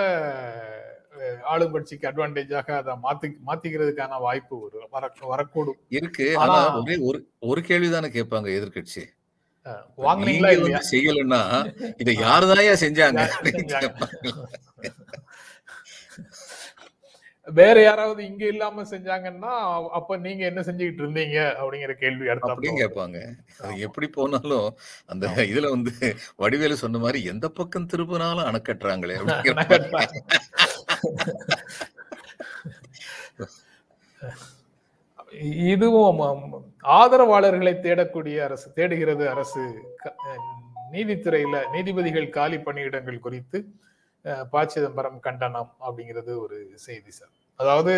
ஆளுங்கட்சிக்கு 1.53 2.09
அட்வான்டேஜாக 2.11 2.71
அதை 2.77 2.93
மாத்தி 3.03 3.29
மாத்திக்கிறதுக்கான 3.49 4.21
வாய்ப்பு 4.21 4.55
ஒரு 4.61 4.77
வர 4.93 5.05
வரக்கூடும். 5.33 5.79
இருக்கு. 5.97 6.27
ஆனா 6.43 6.57
ஒரே 6.79 6.97
ஒரு 7.09 7.19
ஒரு 7.51 7.61
கேள்விதானே 7.69 8.11
கேட்பாங்க 8.17 8.49
எதிர்கட்சி 8.59 9.03
செய்யலன்னா 10.89 11.41
இதை 12.01 12.15
யாருதாயா 12.23 12.75
செஞ்சாங்க 12.83 13.21
வேற 17.49 17.77
யாராவது 17.83 18.21
இங்க 18.27 18.45
இல்லாம 18.47 18.83
செஞ்சாங்கன்னா 18.91 19.53
அப்ப 19.91 20.17
நீங்க 20.17 20.43
என்ன 20.45 20.61
செஞ்சுக்கிட்டு 20.61 21.03
இருந்தீங்க? 21.03 21.39
அப்படிங்கிற 21.61 21.93
கேள்வி 21.95 22.31
அடுத்த 22.31 22.51
அப்படியும் 22.53 22.81
கேட்பாங்க. 22.81 23.19
அது 23.61 23.81
எப்படி 23.81 24.09
போனாலும் 24.11 24.69
அந்த 25.07 25.27
இதுல 25.45 25.71
வந்து 25.71 25.93
வடிவேலு 26.37 26.77
சொன்ன 26.77 26.99
மாதிரி 26.99 27.21
எந்த 27.25 27.49
பக்கம் 27.51 27.91
திரும்பினாலும் 27.93 28.49
அணைக்கட்டுறாங்களே 28.51 29.17
இதுவும் 35.73 36.21
ஆதரவாளர்களை 36.97 37.75
தேடக்கூடிய 37.81 38.37
அரசு 38.45 38.67
தேடுகிறது 38.75 39.25
அரசு 39.29 39.63
நீதித்துறையில 40.93 41.57
நீதிபதிகள் 41.71 42.29
காலி 42.31 42.59
பணியிடங்கள் 42.59 43.19
குறித்து 43.19 43.59
ப 44.53 44.65
சிதம்பரம் 44.73 45.19
கண்டனம் 45.27 45.71
அப்படிங்கிறது 45.87 46.33
ஒரு 46.45 46.59
செய்தி 46.87 47.13
சார். 47.19 47.33
அதாவது 47.61 47.95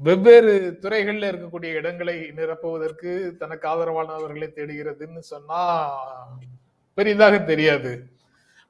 வெவ்வேறு 0.00 0.52
துறைகளில் 0.82 1.28
இருக்கக்கூடிய 1.30 1.70
இடங்களை 1.80 2.16
நிரப்புவதற்கு 2.38 3.10
தனக்கு 3.40 3.66
ஆதரவானவர்களை 3.72 4.48
தேடுகிறதுன்னு 4.56 5.22
சொன்னா 5.32 5.60
பெரிதாக 6.98 7.34
தெரியாது. 7.50 7.92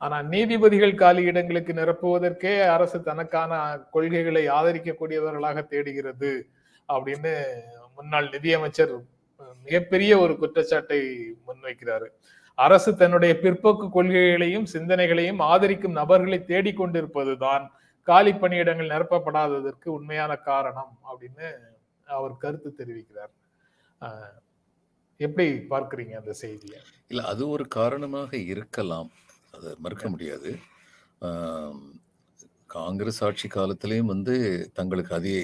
ஆனா 0.04 0.16
நீதிபதிகள் 0.32 1.00
காலி 1.02 1.22
இடங்களுக்கு 1.30 1.72
நிரப்புவதற்கே 1.80 2.54
அரசு 2.74 2.98
தனக்கான 3.10 3.52
கொள்கைகளை 3.94 4.44
ஆதரிக்கக்கூடியவர்களாக 4.58 5.58
தேடுகிறது 5.72 6.32
அப்படின்னு 6.88 7.34
முன்னாள் 7.96 8.28
நிதியமைச்சர் 8.34 8.94
மிகப்பெரிய 9.66 10.12
ஒரு 10.24 10.34
குற்றச்சாட்டை 10.42 11.00
முன்வைக்கிறாரு. 11.46 12.08
அரசு 12.58 12.90
தன்னுடைய 12.96 13.32
பிற்போக்கு 13.42 13.86
கொள்கைகளையும் 13.94 14.66
சிந்தனைகளையும் 14.72 15.40
ஆதரிக்கும் 15.52 15.98
நபர்களை 16.00 16.38
தேடிக்கொண்டிருப்பதுதான். 16.52 17.64
காலி 18.08 18.32
பணியிடங்கள் 18.32 18.92
நிரப்பப்படாததற்கு 18.94 19.88
உண்மையான 19.98 20.32
காரணம் 20.50 20.92
அப்படின்னு 21.10 21.48
அவர் 22.16 22.34
கருத்து 22.44 22.70
தெரிவிக்கிறார். 22.78 23.32
எப்படி 25.20 25.46
பார்க்குறீங்க 25.72 26.14
அந்த 26.20 26.32
செய்தியை? 26.42 26.78
இல்லை 27.10 27.24
அது 27.32 27.42
ஒரு 27.54 27.64
காரணமாக 27.78 28.30
இருக்கலாம். 28.52 29.10
அதை 29.56 29.70
மறுக்க 29.84 30.06
முடியாது. 30.08 30.50
காங்கிரஸ் 32.74 33.20
ஆட்சி 33.26 33.46
காலத்திலையும் 33.54 34.10
வந்து 34.12 34.34
தங்களுக்கு 34.78 35.12
அதிக 35.18 35.38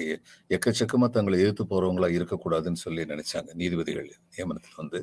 எக்கச்சக்கமாக 0.55 1.09
தங்களை 1.15 1.37
எதிர்த்து 1.43 1.63
போகிறவங்களா 1.65 2.09
இருக்கக்கூடாதுன்னு 2.17 2.83
சொல்லி 2.85 3.03
நினைச்சாங்க 3.13 3.53
நீதிபதிகள் 3.61 4.09
நியமனத்தில் 4.35 4.79
வந்து. 4.81 5.01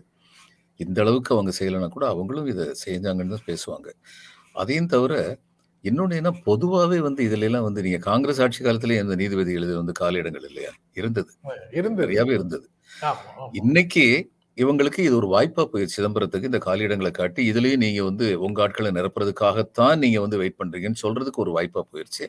இந்த 0.81 0.99
அளவுக்கு 1.01 1.35
அவங்க 1.35 1.53
செய்யலைன்னா 1.59 1.91
கூட 1.91 2.07
அவங்களும் 2.09 2.49
இதை 2.49 2.65
செஞ்சாங்கன்னு 2.87 3.35
தான் 3.37 3.49
பேசுவாங்க. 3.49 3.89
அதையும் 4.57 4.87
தவிர 4.87 5.15
இன்னொன்று 5.85 6.17
என்ன 6.17 6.31
பொதுவாகவே 6.47 6.99
வந்து 7.01 7.21
இதுல 7.29 7.47
எல்லாம் 7.49 7.67
வந்து 7.69 7.83
நீங்க 7.83 7.99
காங்கிரஸ் 8.07 8.41
ஆட்சி 8.43 8.61
காலத்திலேயே 8.65 9.03
இந்த 9.03 9.17
நீதிபதிகள் 9.17 9.67
இது 9.69 9.77
வந்து 9.77 9.95
காலியிடங்கள் 10.01 10.47
இல்லையா? 10.51 10.73
இருந்தது. 10.95 11.31
இருந்தது. 11.73 12.05
நிறையாவே 12.05 12.33
இருந்தது. 12.39 12.67
இன்னைக்கு 13.55 14.07
இவங்களுக்கு 14.59 15.01
இது 15.07 15.15
ஒரு 15.19 15.29
வாய்ப்பா 15.33 15.63
போயிடுச்சு 15.73 15.97
சிதம்பரத்துக்கு 15.97 16.49
இந்த 16.51 16.61
காலியிடங்களை 16.67 17.11
காட்டி 17.11 17.41
இதுலயும் 17.51 17.83
நீங்க 17.85 18.03
வந்து 18.05 18.27
உங்க 18.47 18.63
ஆட்களை 18.65 18.91
நிரப்புறதுக்காகத்தான் 18.99 19.97
நீங்க 20.05 20.19
வந்து 20.21 20.39
வெயிட் 20.43 20.57
பண்றீங்கன்னு 20.61 21.01
சொல்றதுக்கு 21.03 21.43
ஒரு 21.45 21.53
வாய்ப்பா 21.57 21.83
போயிடுச்சு. 21.91 22.25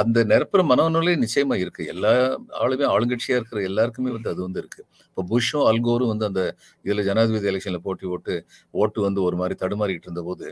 அந்த 0.00 0.24
நிரப்புற 0.32 0.62
மனநிலை 0.70 1.14
நிச்சயமா 1.24 1.56
இருக்கு. 1.62 1.84
எல்லா 1.94 2.12
ஆளுமே 2.62 2.86
ஆளுங்கட்சியா 2.94 3.38
இருக்கிற 3.40 3.62
எல்லாருக்குமே 3.70 4.12
வந்து 4.16 4.30
அது 4.34 4.42
வந்து 4.42 4.60
இருக்கு. 4.64 4.82
இப்போ 5.08 5.24
புஷ்ஷும் 5.32 5.66
அல்கோரும் 5.70 6.12
வந்து 6.12 6.28
அந்த 6.30 6.42
இதுல 6.84 7.04
ஜனாதிபதி 7.08 7.50
எலெக்ஷன்ல 7.52 7.80
போட்டி 7.88 8.06
ஓட்டு 8.16 8.36
ஓட்டு 8.74 9.00
வந்து 9.08 9.22
ஒரு 9.28 9.38
மாதிரி 9.42 9.56
தடுமாறிக்கிட்டு 9.64 10.10
இருந்த 10.10 10.24
போது 10.30 10.46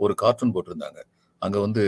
ஒரு 0.00 0.14
கார்ட்டூன் 0.24 0.54
போட்டிருந்தாங்க. 0.56 1.00
அங்க 1.42 1.58
வந்து 1.66 1.84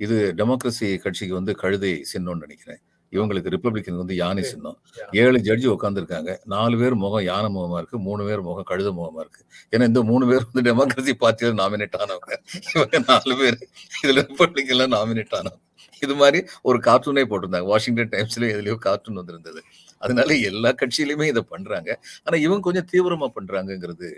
இது 0.00 0.18
டெமோக்ரஸி 0.40 0.88
கட்சிக்கு 1.04 1.34
வந்து 1.40 1.54
கழுதை 1.62 1.92
சின்னம்னு 2.12 2.44
நினைக்கிறேன். 2.46 2.80
இவங்களுக்கு 3.12 3.52
ரிப்பப்ளிகன் 3.54 4.00
வந்து 4.00 4.16
யானை 4.20 4.42
சின்னம். 4.50 4.76
ஏழு 5.22 5.38
ஜட்ஜி 5.48 5.68
உட்காந்துருக்காங்க 5.74 6.32
நாலு 6.54 6.74
பேர் 6.82 6.96
முகம் 7.04 7.24
யானை 7.30 7.48
முகமா 7.56 7.78
இருக்கு 7.82 7.98
மூணு 8.08 8.22
பேர் 8.28 8.42
முகம் 8.48 8.68
கழுத 8.70 8.90
முகமா 8.98 9.20
இருக்கு. 9.24 9.42
ஏன்னா 9.72 9.86
இந்த 9.90 10.02
மூணு 10.10 10.24
பேர் 10.30 10.46
வந்து 10.50 10.64
டெமோக்ரஸி 10.68 11.14
பார்ட்டியில 11.24 11.58
நாமினேட் 11.62 11.98
ஆனவங்க. 12.02 12.36
இவங்க 12.74 12.98
நாலு 13.10 13.34
பேர் 13.42 13.58
இதுல 14.04 14.24
ரிப்பப்ளிகன்ல 14.28 14.86
நாமினேட் 14.96 15.36
ஆனவங்க. 15.40 15.62
இது 16.02 16.14
மாதிரி 16.20 16.38
ஒரு 16.68 16.78
கார்ட்டூனே 16.86 17.24
போட்டிருந்தாங்க. 17.30 17.68
வாஷிங்டன் 17.72 18.12
டைம்ஸ்ல 18.12 18.46
எதுலயோ 18.54 18.76
கார்ட்டூன் 18.86 19.18
வந்திருந்தது. 19.20 19.60
அதனால 20.02 20.36
எல்லா 20.50 20.70
கட்சியிலுமே 20.82 21.26
இதை 21.32 21.42
பண்றாங்க. 21.54 21.90
ஆனா 22.26 22.36
இவங்க 22.46 22.64
கொஞ்சம் 22.68 22.88
தீவிரமா 22.92 23.28
பண்றாங்கிறது 23.38 24.08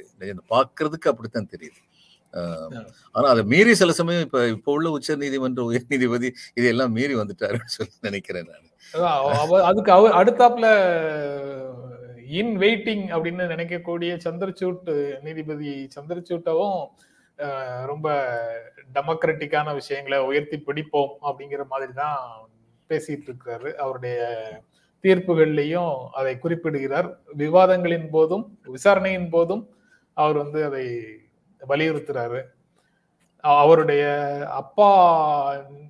பாக்குறதுக்கு 0.52 1.10
அப்படித்தான் 1.12 1.50
தெரியுது. 1.54 1.80
ஆனா 3.16 3.26
அதை 3.32 3.42
மீறி 3.52 3.72
சில 3.80 3.92
சமயம் 3.98 4.24
இப்ப 4.26 4.42
இப்ப 4.56 4.68
உள்ள 4.76 4.90
உச்ச 4.96 5.16
நீதிமன்ற 5.22 5.62
உயர் 5.70 5.90
நீதிபதி 5.92 6.28
இதெல்லாம் 6.60 6.94
மீறி 6.98 7.16
வந்துட்டாருன்னு 7.20 7.74
சொல்லி 7.78 7.94
நினைக்கிறேன் 8.08 8.48
நான். 8.52 8.68
அதுக்கு 9.68 9.92
அவர் 9.92 10.18
அடுத்தாப்புல 10.20 10.66
இன் 12.40 12.58
வெயிட்டிங் 12.58 13.06
அப்படின்னு 13.14 13.44
நினைக்கக்கூடிய 13.54 14.10
சந்திரசூட் 14.24 14.90
நீதிபதி 15.22 15.72
சந்திரசூட்டவும் 15.96 16.78
ரொம்ப 17.86 18.08
டெமோக்ராட்டிக்கான 18.94 19.72
விஷயங்களை 19.74 20.18
உயர்த்தி 20.18 20.56
பிடிப்போம் 20.66 21.12
அப்படிங்கிற 21.28 21.62
மாதிரி 21.66 21.92
தான் 21.92 22.18
பேசிட்டு 22.90 23.28
இருக்காரு. 23.30 23.74
அவருடைய 23.74 24.18
தீர்ப்புகள்லையும் 25.04 25.94
அதை 26.12 26.38
குறிப்பிடுகிறார். 26.38 27.08
விவாதங்களின் 27.38 28.08
போதும் 28.10 28.58
விசாரணையின் 28.74 29.30
போதும் 29.30 29.64
அவர் 30.16 30.36
வந்து 30.36 30.64
அதை 30.64 30.86
வலியுறுத்துறாரு. 31.68 32.40
அவருடைய 33.44 34.04
அப்பா 34.46 34.90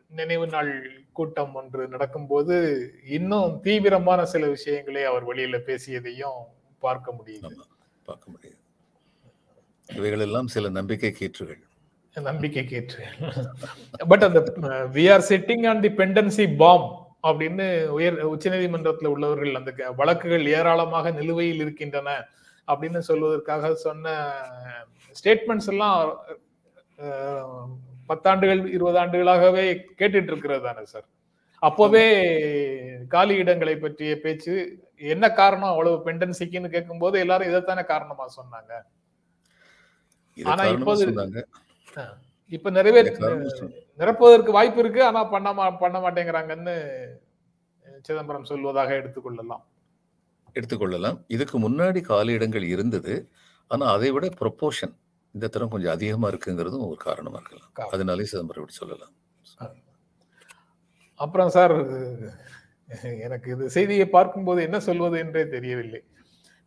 நினைவு 0.09 0.47
நாள் 0.47 0.73
கூட்டம் 1.13 1.55
ஒன்று 1.55 1.83
நடக்கும்போது 1.89 2.57
இன்னும் 3.09 3.53
தீவிரமான 3.61 4.21
சில 4.25 4.47
விஷயங்களை 4.47 5.05
அவர் 5.05 5.29
வெளியில 5.31 5.59
பேசியதையும் 5.69 6.41
பார்க்க 6.83 7.17
முடியுது. 7.19 7.53
பார்க்க 8.09 8.27
முடியுது. 8.33 8.59
இவைகள் 9.89 10.25
எல்லாம் 10.27 10.51
சில 10.55 10.69
நம்பிக்கை 10.79 11.13
கீற்றுகள் 11.21 11.63
நம்பிக்கை 12.17 12.63
கீற்றுகள் 12.65 13.15
பட் 14.09 14.25
அந்த 14.25 14.41
we 14.97 15.05
are 15.13 15.25
setting 15.29 15.65
on 15.67 15.81
the 15.81 15.91
pendency 16.01 16.47
bomb 16.57 16.87
அப்படின்னு 17.29 17.67
உயர் 17.97 18.17
உச்சநீதிமன்றத்தில் 18.27 19.13
உள்ளவர்கள் 19.15 19.59
அந்த 19.61 19.73
வழக்குகள் 19.97 20.47
ஏராளமாக 20.59 21.11
நிலுவையில் 21.11 21.63
இருக்கின்றன 21.65 22.11
அப்படின்னு 22.69 23.01
சொல்வதற்காக 23.09 23.73
சொன்ன 23.85 24.15
ஸ்டேட்மெண்ட்ஸ் 25.17 25.71
எல்லாம் 25.73 26.03
பத்தாண்டுகள் 28.13 28.63
இருபது 28.77 28.99
ஆண்டுகளாகவே 29.03 29.67
கேட்டுட்டு 29.99 30.31
இருக்கிறது 30.33 30.63
தானே 30.69 30.85
சார்? 30.95 31.07
அப்போவே 31.63 32.05
காலி 33.13 33.35
இடங்களை 33.43 33.75
பற்றிய 33.77 34.15
பேச்சு 34.23 34.55
என்ன 35.13 35.25
காரணம்? 35.41 35.73
அவ்வளவு 35.75 36.05
பெண்டன்சிக்குன்னு 36.07 36.75
கேட்கும் 36.75 37.03
போது 37.03 37.17
எல்லாரும் 37.25 37.51
இதைத்தானே 37.51 37.85
காரணமா 37.93 38.25
சொன்னாங்க. 38.39 38.73
ஆனா 40.37 40.65
இப்போது 40.75 41.05
இப்ப 42.57 42.71
நிறைவேற்ற 42.77 43.29
நிரப்புவதற்கு 44.01 44.57
வாய்ப்பு 44.57 44.81
இருக்கு. 44.83 45.01
ஆனா 45.09 45.21
பண்ண 45.35 45.53
பண்ண 45.83 45.97
மாட்டேங்கிறாங்கன்னு 46.05 46.75
சிதம்பரம் 48.07 48.49
சொல்வதாக 48.51 48.91
எடுத்துக்கொள்ளலாம் 49.01 49.63
எடுத்துக்கொள்ளலாம் 50.57 51.19
இதுக்கு 51.35 51.57
முன்னாடி 51.65 52.01
காலி 52.11 52.33
இடங்கள் 52.39 52.67
இருந்தது. 52.75 53.15
ஆனா 53.71 53.85
அதை 53.97 54.11
விட 54.15 54.27
ப்ரொப்போர்ஷன் 54.41 54.95
இந்த 55.35 55.47
தரம் 55.49 55.73
கொஞ்சம் 55.75 55.95
அதிகமா 55.97 56.27
இருக்குங்கிறதும் 56.31 56.87
ஒரு 56.89 56.99
காரணமா 57.09 57.39
இருக்கலாம். 57.41 57.91
அதனாலே 57.95 58.25
சிதம்பரம் 58.25 58.63
இப்படி 58.63 58.81
சொல்லலாம். 58.81 59.15
அப்புறம் 61.21 61.53
சார் 61.57 61.75
எனக்கு 63.27 63.49
இது 63.55 63.65
செய்தியை 63.71 64.07
பார்க்கும்போது 64.09 64.61
என்ன 64.63 64.79
சொல்வது 64.81 65.17
என்றே 65.19 65.43
தெரியவில்லை. 65.49 66.01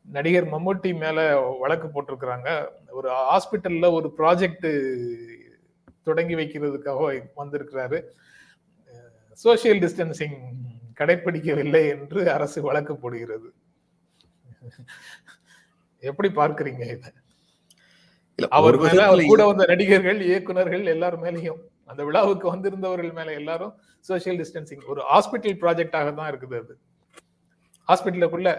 நடிகர் 0.05 0.47
மம்முட்டி 0.53 0.91
மேல 1.03 1.19
வழக்கு 1.63 1.87
போட்டிருக்கிறாங்க. 1.87 2.49
ஒரு 2.97 3.09
ஹாஸ்பிட்டல்ல 3.31 3.87
ஒரு 3.91 4.07
ப்ராஜெக்ட் 4.17 4.67
தொடங்கி 6.07 6.35
வைக்கிறதுக்காக 6.35 7.05
வந்திருக்கிறாரு. 7.41 7.99
சோசியல் 9.43 9.81
டிஸ்டன்சிங் 9.83 10.37
கடைபிடிக்கவில்லை 10.99 11.81
என்று 11.93 12.19
அரசு 12.31 12.59
வழக்கு 12.61 12.93
போடுகிறது. 12.95 13.49
எப்படி 16.03 16.29
பார்க்கிறீங்க 16.29 16.83
இதை? 16.95 17.09
அவர் 18.39 18.77
மேல 18.83 19.01
கூட 19.31 19.43
வந்த 19.45 19.65
நடிகர்கள் 19.65 20.19
இயக்குனர்கள் 20.27 20.85
எல்லாரும் 20.85 21.23
மேலேயும் 21.23 21.59
அந்த 21.85 22.01
விழாவுக்கு 22.03 22.47
வந்திருந்தவர்கள் 22.51 23.13
மேல 23.13 23.31
எல்லாரும் 23.33 23.73
சோசியல் 24.05 24.39
டிஸ்டன்சிங் 24.41 24.83
ஒரு 24.85 25.01
ஹாஸ்பிட்டல் 25.11 25.57
ப்ராஜெக்டாக 25.61 26.13
தான் 26.13 26.29
இருக்குது 26.31 26.57
அது. 26.61 26.73
ஹாஸ்பிட்டலுக்குள்ள 27.87 28.49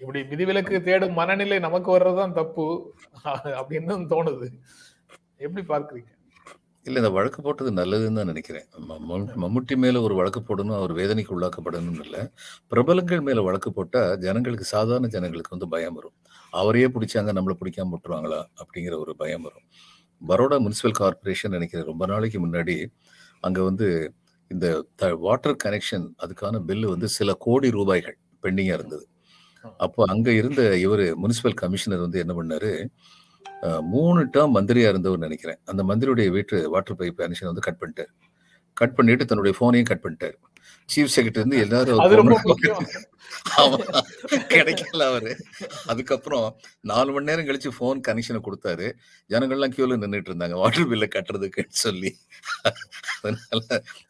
இப்படி 0.00 0.20
விதிவிலக்கு 0.24 0.76
தேடும் 0.82 1.12
மனநிலை 1.12 1.58
நமக்கு 1.58 1.90
வர்றதுதான் 1.96 2.32
தப்பு 2.32 2.66
அப்படின்னு 3.60 3.94
தோணுது. 4.12 4.48
எப்படி 5.38 5.62
பார்க்குறீங்க? 5.72 6.10
இல்லை 6.86 6.98
இந்த 7.02 7.10
வழக்கு 7.16 7.40
போட்டது 7.44 7.70
நல்லதுன்னு 7.78 8.18
தான் 8.20 8.30
நினைக்கிறேன். 8.32 8.66
மம்முட்டி 9.42 9.74
மேலே 9.84 9.98
ஒரு 10.06 10.14
வழக்கு 10.20 10.40
போடணும் 10.48 10.76
அவர் 10.78 10.92
வேதனைக்கு 11.00 11.32
உள்ளாக்கப்படணும்னு 11.36 12.04
இல்லை. 12.06 12.22
பிரபலங்கள் 12.72 13.22
மேலே 13.28 13.42
வழக்கு 13.48 13.70
போட்டா 13.78 14.02
ஜனங்களுக்கு 14.24 14.66
சாதாரண 14.74 15.08
ஜனங்களுக்கு 15.16 15.54
வந்து 15.56 15.68
பயம் 15.74 15.96
வரும். 15.98 16.14
அவரையே 16.52 16.88
பிடிச்சாங்க 16.96 17.32
நம்மளை 17.38 17.56
பிடிக்காம 17.60 17.92
விட்டுருவாங்களா? 17.94 18.40
அப்படிங்கிற 18.62 18.94
ஒரு 19.04 19.14
பயம் 19.22 19.44
வரும். 19.48 19.64
பரோடா 20.22 20.56
முனிசிபல் 20.66 20.98
கார்பரேஷன் 21.00 21.54
நினைக்கிறேன் 21.56 21.88
ரொம்ப 21.92 22.04
நாளைக்கு 22.12 22.38
முன்னாடி 22.46 22.76
அங்க 23.44 23.60
வந்து 23.70 23.88
இந்த 24.50 24.66
த 25.00 25.10
வாட்டர் 25.26 25.58
கனெக்ஷன் 25.64 26.06
அதுக்கான 26.24 26.60
பில்லு 26.68 26.86
வந்து 26.94 27.08
சில 27.18 27.30
கோடி 27.46 27.68
ரூபாய்கள் 27.78 28.16
பெண்டிங்கா 28.44 28.74
இருந்தது. 28.78 29.04
அப்போ 29.84 30.02
அங்க 30.14 30.28
இருந்த 30.40 30.62
இவர் 30.86 31.04
முனிசிபல் 31.22 31.58
கமிஷனர் 31.62 32.04
வந்து 32.06 32.18
என்ன 32.24 32.34
பண்ணாரு? 32.38 32.70
மூணு 33.82 34.20
டேர்ம் 34.24 34.54
மந்திரியா 34.56 34.88
இருந்தவர் 34.88 35.18
நினைக்கிறேன். 35.18 35.58
அந்த 35.64 35.82
மந்திரியுடைய 35.82 36.30
வீட்டு 36.30 36.70
வாட்டர் 36.70 36.96
பைப் 36.96 37.18
கனெக்ஷன் 37.18 37.50
வந்து 37.52 37.60
கட் 37.60 37.80
பண்ணிட்டார். 37.80 38.12
கட் 38.72 38.94
பண்ணிட்டு 38.94 39.24
தன்னுடைய 39.24 39.58
ஃபோனையும் 39.58 39.90
கட் 39.90 40.04
பண்ணிட்டாரு. 40.04 40.36
சீஃப் 40.88 41.14
செக்ரட்டரி 41.14 41.44
வந்து 41.46 41.62
எல்லாரும் 41.64 42.00
கிடைக்கல 44.52 45.02
அவரு. 45.10 45.32
அதுக்கப்புறம் 45.92 46.46
நாலு 46.90 47.10
மணி 47.14 47.28
நேரம் 47.28 47.46
கழிச்சு 47.48 47.70
ஃபோன் 47.76 47.98
கனெக்ஷனை 48.06 48.40
கொடுத்தாரு. 48.46 48.86
ஜனங்கள்லாம் 49.32 49.72
கியூல 49.74 49.98
நின்றுட்டு 50.02 50.30
இருந்தாங்க. 50.30 50.56
வாட்டர் 50.62 50.88
பில்லை 50.92 51.08
கட்டுறதுக்குன்னு 51.14 51.76
சொல்லி. 51.84 52.10
அதனால 53.22 53.60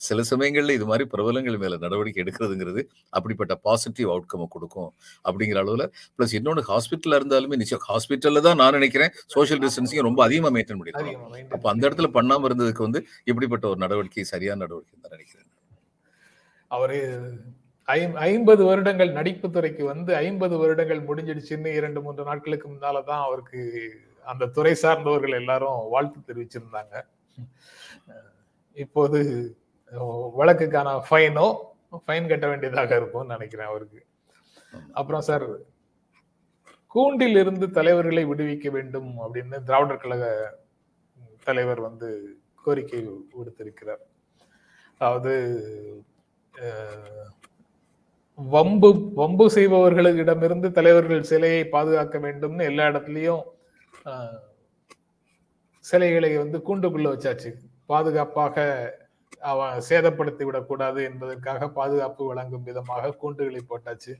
சில 0.08 0.24
சமயங்கள்ல 0.30 0.76
இது 0.78 0.86
மாதிரி 0.90 1.06
பிரபலங்கள் 1.14 1.58
மேல 1.64 1.78
நடவடிக்கை 1.84 2.22
எடுக்கிறதுங்கிறது 2.24 2.84
அப்படிப்பட்ட 3.16 3.56
பாசிட்டிவ் 3.66 4.12
அவுட்கம் 4.14 4.52
கொடுக்கும் 4.56 4.90
அப்படிங்கிற 5.28 5.60
அளவுல. 5.64 5.86
பிளஸ் 6.16 6.36
இன்னொன்று 6.40 6.64
ஹாஸ்பிட்டல்ல 6.70 7.20
இருந்தாலுமே 7.20 7.60
நிச்சயம் 7.62 7.84
ஹாஸ்பிட்டல்ல 7.90 8.42
தான் 8.48 8.60
நான் 8.62 8.76
நினைக்கிறேன். 8.78 9.12
சோஷியல் 9.36 9.62
டிஸ்டன்சிங் 9.66 10.08
ரொம்ப 10.10 10.22
அதிகமா 10.28 10.52
மெயின்டைன் 10.56 10.82
maintain 10.84 11.52
அப்ப 11.56 11.66
அந்த 11.74 11.82
இடத்துல 11.88 12.10
பண்ணாம 12.18 12.48
இருந்ததுக்கு 12.50 12.86
வந்து 12.88 13.02
இப்படிப்பட்ட 13.30 13.66
ஒரு 13.72 13.80
நடவடிக்கை 13.86 14.26
சரியான 14.34 14.60
நடவடிக்கை 14.64 14.98
தான் 15.04 15.16
நினைக்கிறேன். 15.16 15.47
அவர் 16.76 16.96
ஐம்பது 18.30 18.62
வருடங்கள் 18.68 19.16
நடிப்பு 19.18 19.46
துறைக்கு 19.50 19.82
வந்து 19.92 20.10
ஐம்பது 20.24 20.54
வருடங்கள் 20.62 21.06
முடிஞ்சிடுச்சுன்னு 21.08 21.70
இரண்டு 21.78 22.00
மூன்று 22.04 22.28
நாட்களுக்கு 22.28 22.66
முன்னாலதான் 22.68 23.22
அவருக்கு 23.28 23.60
அந்த 24.32 24.48
துறை 24.56 24.74
சார்ந்தவர்கள் 24.82 25.38
எல்லாரும் 25.40 25.78
வாழ்த்து 25.94 26.20
தெரிவிச்சிருந்தாங்க. 26.28 26.94
இப்போது 28.84 29.20
வழக்குக்கான 30.40 30.88
ஃபைனோ 31.08 31.46
ஃபைன் 32.06 32.30
கட்ட 32.30 32.46
வேண்டியதாக 32.50 32.96
இருக்கும்னு 33.00 33.34
நினைக்கிறேன் 33.34 33.70
அவருக்கு. 33.72 34.00
அப்புறம் 35.00 35.26
சார் 35.28 35.46
கூண்டில் 36.94 37.40
இருந்து 37.42 37.66
தலைவர்களை 37.78 38.24
விடுவிக்க 38.30 38.68
வேண்டும் 38.76 39.10
அப்படின்னு 39.24 39.56
திராவிடர் 39.68 40.02
கழக 40.02 40.24
தலைவர் 41.48 41.80
வந்து 41.88 42.08
கோரிக்கை 42.64 43.00
விடுத்திருக்கிறார். 43.38 44.04
அதாவது 45.00 45.32
வம்பு 48.38 48.88
வம்பு 49.14 49.46
செய்பவர்களிடமிருந்து 49.54 50.68
தலைவர்கள் 50.70 51.28
சிலையை 51.30 51.62
பாதுகாக்க 51.74 52.16
வேண்டும்னு 52.18 52.68
எல்லா 52.70 52.84
இடத்துலையும் 52.90 53.44
சிலைகளை 55.84 56.30
வந்து 56.42 56.58
கூண்டுக்குள்ள 56.68 57.08
வச்சாச்சு. 57.14 57.50
பாதுகாப்பாக 57.92 58.56
அவன் 59.50 59.76
சேதப்படுத்தி 59.88 60.44
விடக்கூடாது 60.44 61.00
என்பதற்காக 61.08 61.68
பாதுகாப்பு 61.78 62.22
வழங்கும் 62.26 62.66
விதமாக 62.68 63.12
கூண்டுகளை 63.22 63.60
போட்டாச்சு. 63.68 64.14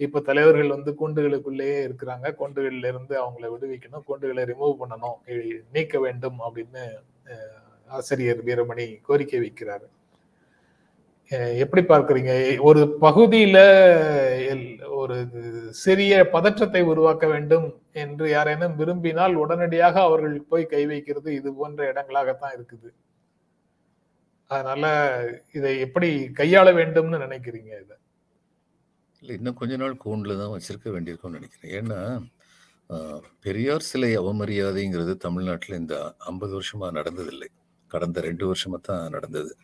இப்ப 0.00 0.20
தலைவர்கள் 0.28 0.74
வந்து 0.74 0.90
கூண்டுகளுக்குள்ளேயே 1.00 1.78
இருக்கிறாங்க. 1.88 2.26
கூண்டுகள்ல 2.40 2.90
இருந்து 2.92 3.14
அவங்கள 3.22 3.46
விடுவிக்கணும். 3.54 4.04
கூண்டுகளை 4.08 4.44
ரிமூவ் 4.52 4.80
பண்ணணும். 4.80 5.18
நீக்க 5.76 5.98
வேண்டும் 6.06 6.38
அப்படின்னு 6.46 6.84
ஆசிரியர் 7.98 8.42
வீரமணி 8.48 8.86
கோரிக்கை 9.08 9.40
வைக்கிறாரு. 9.46 9.86
எப்படி 11.30 11.86
பார்க்குறீங்க? 11.86 12.60
ஒரு 12.60 12.96
பகுதியில 13.00 13.58
எல்- 14.52 14.90
ஒரு 14.90 15.28
சிறிய 15.70 16.28
பதற்றத்தை 16.28 16.82
உருவாக்க 16.82 17.26
வேண்டும் 17.26 17.82
என்று 17.92 18.30
யாரேனும் 18.30 18.76
விரும்பினால் 18.76 19.34
உடனடியாக 19.34 20.00
அவர்கள் 20.00 20.42
போய் 20.42 20.66
கை 20.66 20.86
வைக்கிறது 20.86 21.34
இது 21.34 21.54
போன்ற 21.54 21.92
இடங்களாகத்தான் 21.92 22.56
இருக்குது. 22.58 22.90
அதனால 24.46 24.84
இதை 25.52 25.80
எப்படி 25.80 26.30
கையாள 26.36 26.72
வேண்டும்னு 26.72 27.22
நினைக்கிறீங்க 27.26 27.66
இதை? 27.66 27.96
இல்லை 29.20 29.36
இன்னும் 29.36 29.54
கொஞ்ச 29.54 29.76
நாள் 29.76 29.96
கூண்டில் 29.96 30.38
தான் 30.38 30.58
வச்சிருக்க 30.58 30.86
வேண்டியிருக்கும்னு 30.86 31.38
நினைக்கிறேன். 31.38 31.84
ஏன்னா 31.84 32.28
பெரியார் 33.40 33.80
சிலை 33.80 34.18
அவமரியாதைங்கிறது 34.18 35.16
தமிழ்நாட்டில் 35.16 35.78
இந்த 35.78 36.14
ஐம்பது 36.18 36.52
வருஷமாக 36.52 37.02
நடந்ததில்லை. 37.02 37.48
கடந்த 37.86 38.20
ரெண்டு 38.20 38.46
வருஷமாக 38.46 38.82
தான் 38.82 39.10
நடந்தது. 39.10 39.56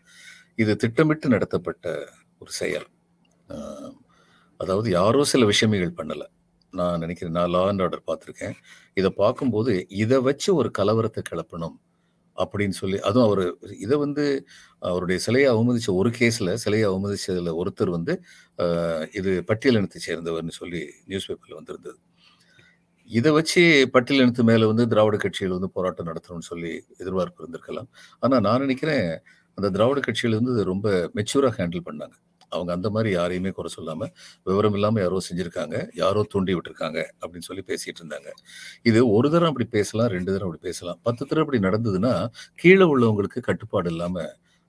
இது 0.59 0.73
திட்டமிட்டு 0.83 1.27
நடத்தப்பட்ட 1.35 1.87
ஒரு 2.43 2.53
செயல். 2.61 2.89
அதாவது 4.61 4.89
யாரோ 4.99 5.23
சில 5.33 5.45
விஷயங்கள் 5.53 5.99
பண்ணலை. 5.99 6.27
நான் 6.73 7.01
நினைக்கிறேன் 7.05 7.37
நான் 7.39 7.53
லா 7.55 7.63
அண்ட் 7.71 7.83
ஆர்டர் 7.85 8.09
பார்த்துருக்கேன். 8.11 8.55
இதை 9.01 9.11
பார்க்கும்போது 9.23 9.73
இதை 10.05 10.19
வச்சு 10.29 10.51
ஒரு 10.61 10.71
கலவரத்தை 10.79 11.23
கிளப்பணும் 11.31 11.77
அப்படின்னு 12.39 12.77
சொல்லி 12.81 12.99
அதுவும் 13.09 13.27
அவர் 13.27 13.43
இதை 13.85 13.97
வந்து 14.05 14.25
அவருடைய 14.89 15.19
சிலையை 15.27 15.49
அவமதிச்ச 15.55 15.91
ஒரு 16.01 16.11
கேஸில் 16.19 16.51
சிலையை 16.65 16.87
அவமதிச்சதில் 16.91 17.51
ஒருத்தர் 17.61 17.93
வந்து 17.97 18.15
இது 19.19 19.33
பட்டியலினத்தை 19.51 20.01
சேர்ந்தவர்னு 20.09 20.55
சொல்லி 20.61 20.83
நியூஸ் 21.11 21.29
பேப்பரில் 21.31 21.59
வந்திருந்தது. 21.61 21.99
இதை 23.11 23.31
வச்சு 23.39 23.63
பட்டியலினத்து 23.95 24.43
மேலே 24.51 24.65
வந்து 24.73 24.85
திராவிட 24.93 25.17
கட்சிகள் 25.25 25.57
வந்து 25.59 25.71
போராட்டம் 25.77 26.09
நடத்தணும்னு 26.11 26.49
சொல்லி 26.53 26.73
எதிர்பார்ப்பு 27.03 27.43
இருந்திருக்கலாம். 27.43 27.89
ஆனால் 28.25 28.45
நான் 28.47 28.65
நினைக்கிறேன் 28.67 29.09
அந்த 29.59 29.69
திராவிட 29.75 30.01
கட்சிகள் 30.03 30.39
வந்து 30.41 30.65
ரொம்ப 30.71 30.87
மெச்சூரா 31.17 31.51
ஹேண்டில் 31.57 31.87
பண்ணாங்க. 31.89 32.15
அவங்க 32.53 32.71
அந்த 32.77 32.89
மாதிரி 32.95 33.11
யாரையுமே 33.15 33.51
குறை 33.55 33.71
சொல்லாம 33.75 34.09
விவரம் 34.47 34.77
இல்லாம 34.79 35.01
யாரோ 35.03 35.19
செஞ்சிருக்காங்க 35.27 35.77
யாரோ 36.01 36.21
தூண்டி 36.33 36.53
விட்டுருக்காங்க 36.57 36.99
அப்படின்னு 37.23 37.47
சொல்லி 37.49 37.65
பேசிட்டு 37.71 38.01
இருந்தாங்க. 38.03 38.29
இது 38.89 39.01
ஒரு 39.15 39.29
தரம் 39.33 39.51
அப்படி 39.53 39.67
பேசலாம் 39.75 40.11
ரெண்டு 40.15 40.31
தரம் 40.35 40.49
அப்படி 40.49 40.63
பேசலாம். 40.69 40.99
பத்து 41.07 41.23
தரம் 41.31 41.45
அப்படி 41.45 41.61
நடந்ததுன்னா 41.67 42.13
கீழே 42.63 42.87
உள்ளவங்களுக்கு 42.93 43.41
கட்டுப்பாடு 43.49 43.91
இல்லாம 43.95 44.17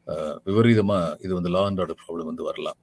ஆஹ், 0.08 0.36
விபரீதமா 0.48 0.98
இது 1.24 1.34
வந்து 1.38 1.52
லா 1.54 1.62
அண்ட் 1.68 1.80
ஆர்டர் 1.84 2.00
ப்ராப்ளம் 2.02 2.28
வந்து 2.30 2.44
வரலாம். 2.48 2.78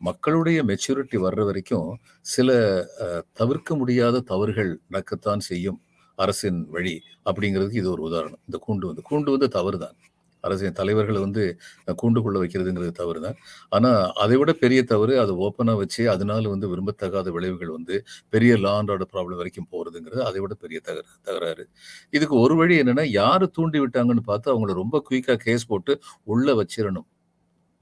மக்களுடைய 0.00 0.58
மெச்சூரிட்டி 0.68 1.18
வர்ற 1.24 1.42
வரைக்கும் 1.48 1.88
சில 2.26 2.50
தவிர்க்க 3.40 3.74
முடியாத 3.80 4.22
தவறுகள் 4.30 4.72
நடக்கத்தான் 4.88 5.42
செய்யும் 5.48 5.78
அரசின் 6.18 6.60
வழி 6.74 6.94
அப்படிங்கிறதுக்கு 7.26 7.80
இது 7.82 7.90
ஒரு 7.94 8.02
உதாரணம். 8.08 8.42
இந்த 8.48 8.58
கூண்டு 8.66 8.86
வந்து 8.90 9.04
கூண்டு 9.08 9.30
வந்து 9.34 9.48
தவறு 9.56 9.78
தான் 9.84 9.96
அரசியல் 10.44 10.76
தலைவர்களை 10.80 11.20
வந்து 11.26 11.44
கூண்டுக்குள்ள 12.02 12.38
வைக்கிறதுங்கிறது 12.42 12.92
தவறு 13.00 13.20
தான் 13.26 13.38
ஆனால் 13.76 14.00
அதை 14.24 14.36
விட 14.42 14.52
பெரிய 14.64 14.80
தவறு 14.92 15.14
அதை 15.24 15.34
ஓப்பனாக 15.46 15.78
வச்சு 15.82 16.02
அதனால 16.14 16.42
வந்து 16.54 16.70
விரும்பத்தகாத 16.72 17.30
விளைவுகள் 17.36 17.74
வந்து 17.78 17.96
பெரிய 18.34 18.52
லா 18.64 18.74
அண்ட் 18.80 18.92
ஆர்டர் 18.94 19.12
ப்ராப்ளம் 19.14 19.40
வரைக்கும் 19.42 19.70
போகிறதுங்கிறது 19.74 20.22
அதை 20.28 20.40
விட 20.44 20.54
பெரிய 20.64 20.80
தகர 20.88 21.06
தகராறு. 21.28 21.64
இதுக்கு 22.18 22.36
ஒரு 22.44 22.56
வழி 22.62 22.76
என்னென்னா 22.82 23.06
யார் 23.20 23.46
தூண்டி 23.58 23.80
விட்டாங்கன்னு 23.84 24.24
பார்த்து 24.30 24.52
அவங்கள 24.54 24.74
ரொம்ப 24.82 25.02
குயிக்காக 25.10 25.40
கேஸ் 25.48 25.70
போட்டு 25.72 25.94
உள்ள 26.34 26.54
வச்சிடணும் 26.62 27.08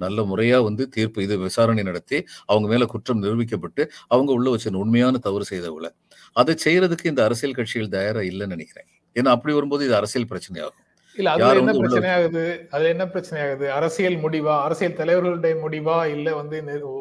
நல்ல 0.01 0.20
முறையா 0.31 0.59
வந்து 0.68 0.85
தீர்ப்பு 0.94 1.25
இது 1.27 1.35
விசாரணை 1.46 1.83
நடத்தி 1.88 2.18
அவங்க 2.53 2.66
மேல 2.73 2.85
குற்றம் 2.92 3.23
நிரூபிக்கப்பட்டு 3.25 3.83
அவங்க 4.14 4.31
உள்ள 4.38 4.49
வச்சு 4.55 4.70
உண்மையான 4.85 5.20
தவறு 5.27 5.46
செய்தவங்கள. 5.53 5.88
அதை 6.37 6.55
செய்யறதுக்கு 6.66 7.11
இந்த 7.12 7.23
அரசியல் 7.29 7.59
கட்சிகள் 7.59 7.94
தயாராக 7.96 8.31
இல்லைன்னு 8.33 8.55
நினைக்கிறேன். 8.57 8.88
ஏன்னா 9.16 9.31
அப்படி 9.37 9.53
வரும்போது 9.59 9.85
இது 9.88 9.96
அரசியல் 10.01 10.31
பிரச்சனையாகும். 10.33 10.87
இல்ல 11.20 11.30
அதுல 11.35 11.61
என்ன 11.62 11.72
பிரச்சனை 11.80 12.09
ஆகுது 12.16 12.44
அதுல 12.74 12.92
என்ன 12.94 13.04
பிரச்சனை 13.14 13.40
ஆகுது 13.46 13.66
அரசியல் 13.78 14.18
முடிவா? 14.24 14.54
அரசியல் 14.66 15.00
தலைவர்களுடைய 15.00 15.54
முடிவா? 15.64 15.98
இல்ல 16.16 16.28
வந்து 16.40 16.56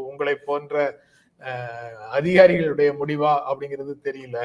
உங்களை 0.10 0.36
போன்ற 0.50 0.76
அதிகாரிகளுடைய 2.18 2.90
முடிவா? 3.02 3.34
அப்படிங்கிறது 3.50 3.94
தெரியல. 4.08 4.38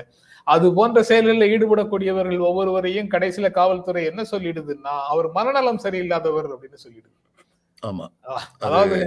அது 0.46 0.66
போன்ற 0.78 0.98
செயல்களில் 1.08 1.52
ஈடுபடக்கூடியவர்கள் 1.54 2.46
ஒவ்வொருவரையும் 2.48 3.12
கடைசியில 3.14 3.48
காவல்துறை 3.58 4.02
என்ன 4.10 4.22
சொல்லிடுதுன்னா 4.32 4.94
அவர் 5.12 5.28
மனநலம் 5.38 5.82
சரியில்லாதவர் 5.84 6.48
அப்படின்னு 6.54 6.84
சொல்லிடுது. 6.84 7.16
ஆமா. 7.82 8.06
அதாவது 8.66 8.98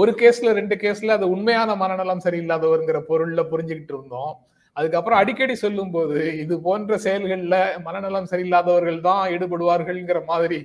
ஒரு 0.00 0.12
கேஸ்ல 0.20 0.52
ரெண்டு 0.58 0.76
கேஸ்ல 0.82 1.16
அது 1.18 1.26
உண்மையான 1.34 1.70
மனநலம் 1.82 2.24
சரியில்லாதவர்ங்கிற 2.26 3.00
பொருள்ல 3.10 3.40
புரிஞ்சுக்கிட்டு 3.52 3.94
இருந்தோம். 3.96 4.34
அதுக்கப்புறம் 4.76 5.20
அடிக்கடி 5.20 5.54
சொல்லும்போது 5.58 6.14
இது 6.42 6.54
போன்ற 6.62 6.96
செயல்களில் 7.04 7.56
மனநலம் 7.84 8.30
சரியில்லாதவர்கள் 8.30 9.00
தான் 9.02 9.22
ஈடுபடுவார்கள்ங்கிற 9.34 10.20
மாதிரி 10.26 10.58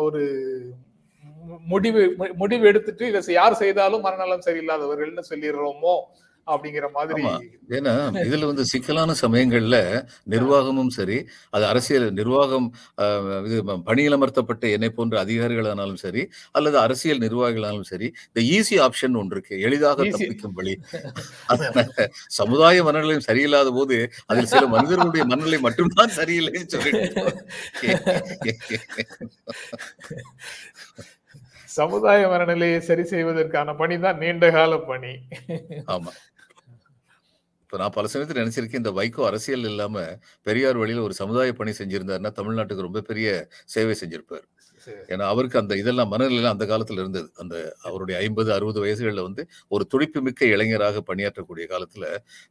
ஒரு 0.00 0.22
முடிவு 1.66 2.00
மு- 2.18 2.34
முடிவு 2.36 2.64
எடுத்துட்டு 2.66 3.04
இதை 3.08 3.20
யார் 3.34 3.60
செய்தாலும் 3.60 4.04
மனநலம் 4.04 4.46
சரியில்லாதவர்கள்னு 4.46 5.24
சொல்லிடுறோமோ 5.30 5.94
அப்படிங்கிற 6.48 6.86
மாதிரி 6.90 7.22
ஏன்னா 7.70 7.92
இதுல 8.22 8.44
வந்து 8.44 8.64
சிக்கலான 8.64 9.14
சமயங்கள்ல 9.20 9.76
நிர்வாகமும் 10.30 10.90
சரி 10.90 11.18
அது 11.50 11.64
அரசியல் 11.66 12.12
நிர்வாகம் 12.12 12.68
இது 13.46 13.58
ம- 13.62 13.80
பணியிலமர்த்தப்பட்ட 13.86 14.70
என்னை 14.70 14.90
போன்ற 14.90 15.24
அதிகாரிகளானாலும் 15.24 15.98
சரி 15.98 16.22
அல்லது 16.52 16.78
அரசியல் 16.78 17.18
நிர்வாகிகளானாலும் 17.18 17.88
சரி 17.88 18.08
இந்த 18.28 18.40
ஈஸி 18.50 18.76
ஆப்ஷன் 18.80 19.16
ஒன்று 19.16 19.36
இருக்கு. 19.36 19.60
எளிதாக. 19.60 19.96
தப்பிக்கும் 20.08 20.52
வழி. 20.52 20.74
சமுதாய 22.30 22.82
மனநிலையும் 22.84 23.26
சரியில்லாத 23.28 23.70
போது 23.72 23.96
அதில் 24.26 24.46
சில 24.46 24.66
மனிதர்களுடைய 24.66 25.24
மனநிலை 25.24 25.58
மட்டும்தான் 25.60 26.16
சரியில்லைன்னு 26.16 26.66
சொல்லிட்டு 26.66 27.24
சமுதாய 31.68 32.28
மனநிலையை 32.28 32.80
சரி 32.80 33.02
செய்வதற்கான 33.04 33.72
பணிதான் 33.72 34.18
நீண்ட 34.18 34.50
கால 34.50 34.78
பணி. 34.84 35.12
ஆமா. 35.88 36.12
இப்ப 37.72 37.78
நான் 37.78 37.90
பல 37.90 38.06
சமயத்தில் 38.06 38.40
நினைச்சிருக்கேன் 38.42 38.74
இந்த 38.74 38.92
வைகோ 38.92 39.24
அரசியல் 39.26 39.64
இல்லாம 39.64 39.96
பெரியார் 40.42 40.76
வழியில 40.76 41.02
ஒரு 41.02 41.14
சமுதாய 41.14 41.52
பணி 41.52 41.70
செஞ்சிருந்தாருன்னா 41.70 42.30
தமிழ்நாட்டுக்கு 42.38 42.86
ரொம்ப 42.86 43.00
பெரிய 43.00 43.28
சேவை 43.64 43.94
செஞ்சிருப்பார். 44.00 44.44
சரி. 44.86 45.00
ஏன்னா 45.08 45.24
அவருக்கு 45.26 45.58
அந்த 45.58 45.76
இதெல்லாம் 45.76 46.12
மனநிலையெல்லாம் 46.12 46.54
அந்த 46.56 46.66
காலத்துல 46.66 46.92
இருந்தது. 46.92 47.32
அந்த 47.36 47.54
அவருடைய 47.82 48.20
ஐம்பது 48.20 48.52
அறுபது 48.52 48.80
வயசுகளில் 48.84 49.22
வந்து 49.22 49.42
ஒரு 49.68 49.86
துடிப்பு 49.86 50.22
மிக்க 50.22 50.46
இளைஞராக 50.46 51.02
பணியாற்றக்கூடிய 51.06 51.66
காலத்துல 51.68 52.06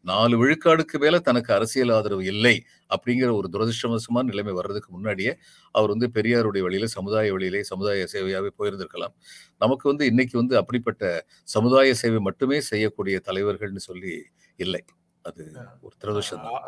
நாலு 0.05 0.37
விழுக்காடுக்கு 0.43 0.99
மேல 0.99 1.19
தனக்கு 1.19 1.53
அரசியல் 1.53 1.89
ஆதரவு 1.89 2.25
இல்லை 2.25 2.55
அப்படிங்கிற 2.89 3.31
ஒரு 3.33 3.49
துரதிருஷ்டவசமான 3.53 4.23
நிலைமை 4.23 4.53
வர்றதுக்கு 4.53 4.91
முன்னாடியே 4.91 5.33
அவர் 5.75 5.89
வந்து 5.89 6.09
பெரியாருடைய 6.13 6.61
வழியில 6.61 6.85
சமுதாய 6.87 7.31
வழியிலே 7.33 7.63
சமுதாய 7.63 8.05
சேவையாவே 8.13 8.51
போயிருந்திருக்கலாம். 8.59 9.15
நமக்கு 9.57 9.89
வந்து 9.89 10.05
இன்னைக்கு 10.05 10.37
வந்து 10.37 10.57
அப்படிப்பட்ட 10.57 11.03
சமுதாய 11.47 11.93
சேவை 11.93 12.19
மட்டுமே 12.19 12.59
செய்யக்கூடிய 12.61 13.21
தலைவர்கள்னு 13.25 13.83
சொல்லி 13.89 14.15
இல்லை. 14.59 14.83
அது 15.27 15.43
ஒரு 15.81 15.95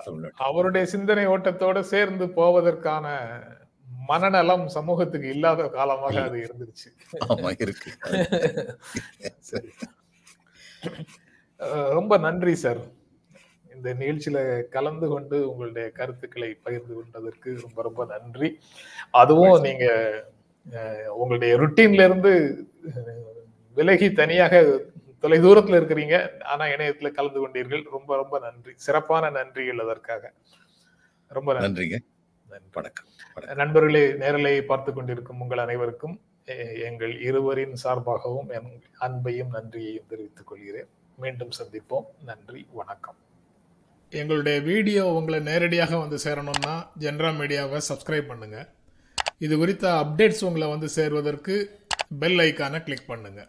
தமிழ்நாட்டு 0.06 0.46
அவருடைய 0.48 0.86
சிந்தனை 0.88 1.26
ஓட்டத்தோட 1.28 1.80
சேர்ந்து 1.94 2.26
போவதற்கான 2.38 3.06
மனநலம் 4.08 4.66
சமூகத்துக்கு 4.70 5.28
இல்லாத 5.30 5.62
காலமாக. 5.70 6.16
அது 6.22 6.38
இருந்துருச்சு. 6.46 6.90
ஆமா 7.28 7.50
இருக்கு. 7.66 7.92
ரொம்ப 11.98 12.14
நன்றி 12.18 12.54
சார். 12.56 12.82
இந்த 13.72 13.90
நிகழ்ச்சியில 13.94 14.40
கலந்து 14.70 15.08
கொண்டு 15.08 15.38
உங்களுடைய 15.52 15.86
கருத்துக்களை 15.92 16.50
பகிர்ந்து 16.66 16.94
கொண்டதற்கு 16.96 17.50
ரொம்ப 17.66 17.80
ரொம்ப 17.82 18.02
நன்றி. 18.06 18.50
அதுவும் 19.14 19.62
நீங்க 19.62 19.86
உங்களுடைய 21.16 21.54
ருட்டீன்ல 21.62 22.04
இருந்து 22.04 22.34
விலகி 23.78 24.10
தனியாக 24.14 24.56
தொலை 25.22 25.40
தூரத்துல 25.40 25.78
இருக்கிறீங்க. 25.82 26.44
ஆனா 26.44 26.66
இணையத்துல 26.66 27.12
கலந்து 27.12 27.48
கொண்டீர்கள். 27.48 27.84
ரொம்ப 27.92 28.16
ரொம்ப 28.16 28.40
நன்றி. 28.40 28.72
சிறப்பான 28.76 29.30
நன்றிகள் 29.30 29.84
அதற்காக 29.86 30.34
ரொம்ப 31.28 31.54
நன்றி. 31.54 31.68
நன்றிங்க. 31.68 31.98
நன்றி. 32.50 32.70
வணக்கம். 32.74 33.06
நண்பர்களே 33.56 34.04
நேரலையை 34.12 34.62
பார்த்து 34.62 34.94
கொண்டிருக்கும் 34.94 35.42
உங்கள் 35.42 35.58
அனைவருக்கும் 35.58 36.22
எங்கள் 36.84 37.22
இருவரின் 37.22 37.76
சார்பாகவும் 37.84 38.50
என் 38.50 38.70
அன்பையும் 39.02 39.52
நன்றியையும் 39.52 40.08
தெரிவித்துக் 40.08 40.48
கொள்கிறேன். 40.48 40.88
மீண்டும் 41.18 41.52
சந்திப்போம். 41.60 42.06
நன்றி. 42.24 42.68
வணக்கம். 42.72 43.16
எங்களுடைய 44.10 44.60
வீடியோ 44.62 45.06
உங்களை 45.06 45.40
நேரடியாக 45.40 45.98
வந்து 45.98 46.18
சேரணும்னா 46.24 46.76
ஜென்ரா 47.00 47.32
மீடியாவை 47.40 47.82
சப்ஸ்கிரைப் 47.90 48.28
பண்ணுங்க. 48.28 48.70
இது 49.38 49.58
குறித்த 49.58 49.92
அப்டேட்ஸ் 49.92 50.46
உங்களை 50.46 50.68
வந்து 50.68 50.90
சேர்வதற்கு 50.90 51.56
பெல் 52.20 52.38
ஐக்கானை 52.38 52.84
கிளிக் 52.84 53.08
பண்ணுங்க. 53.08 53.42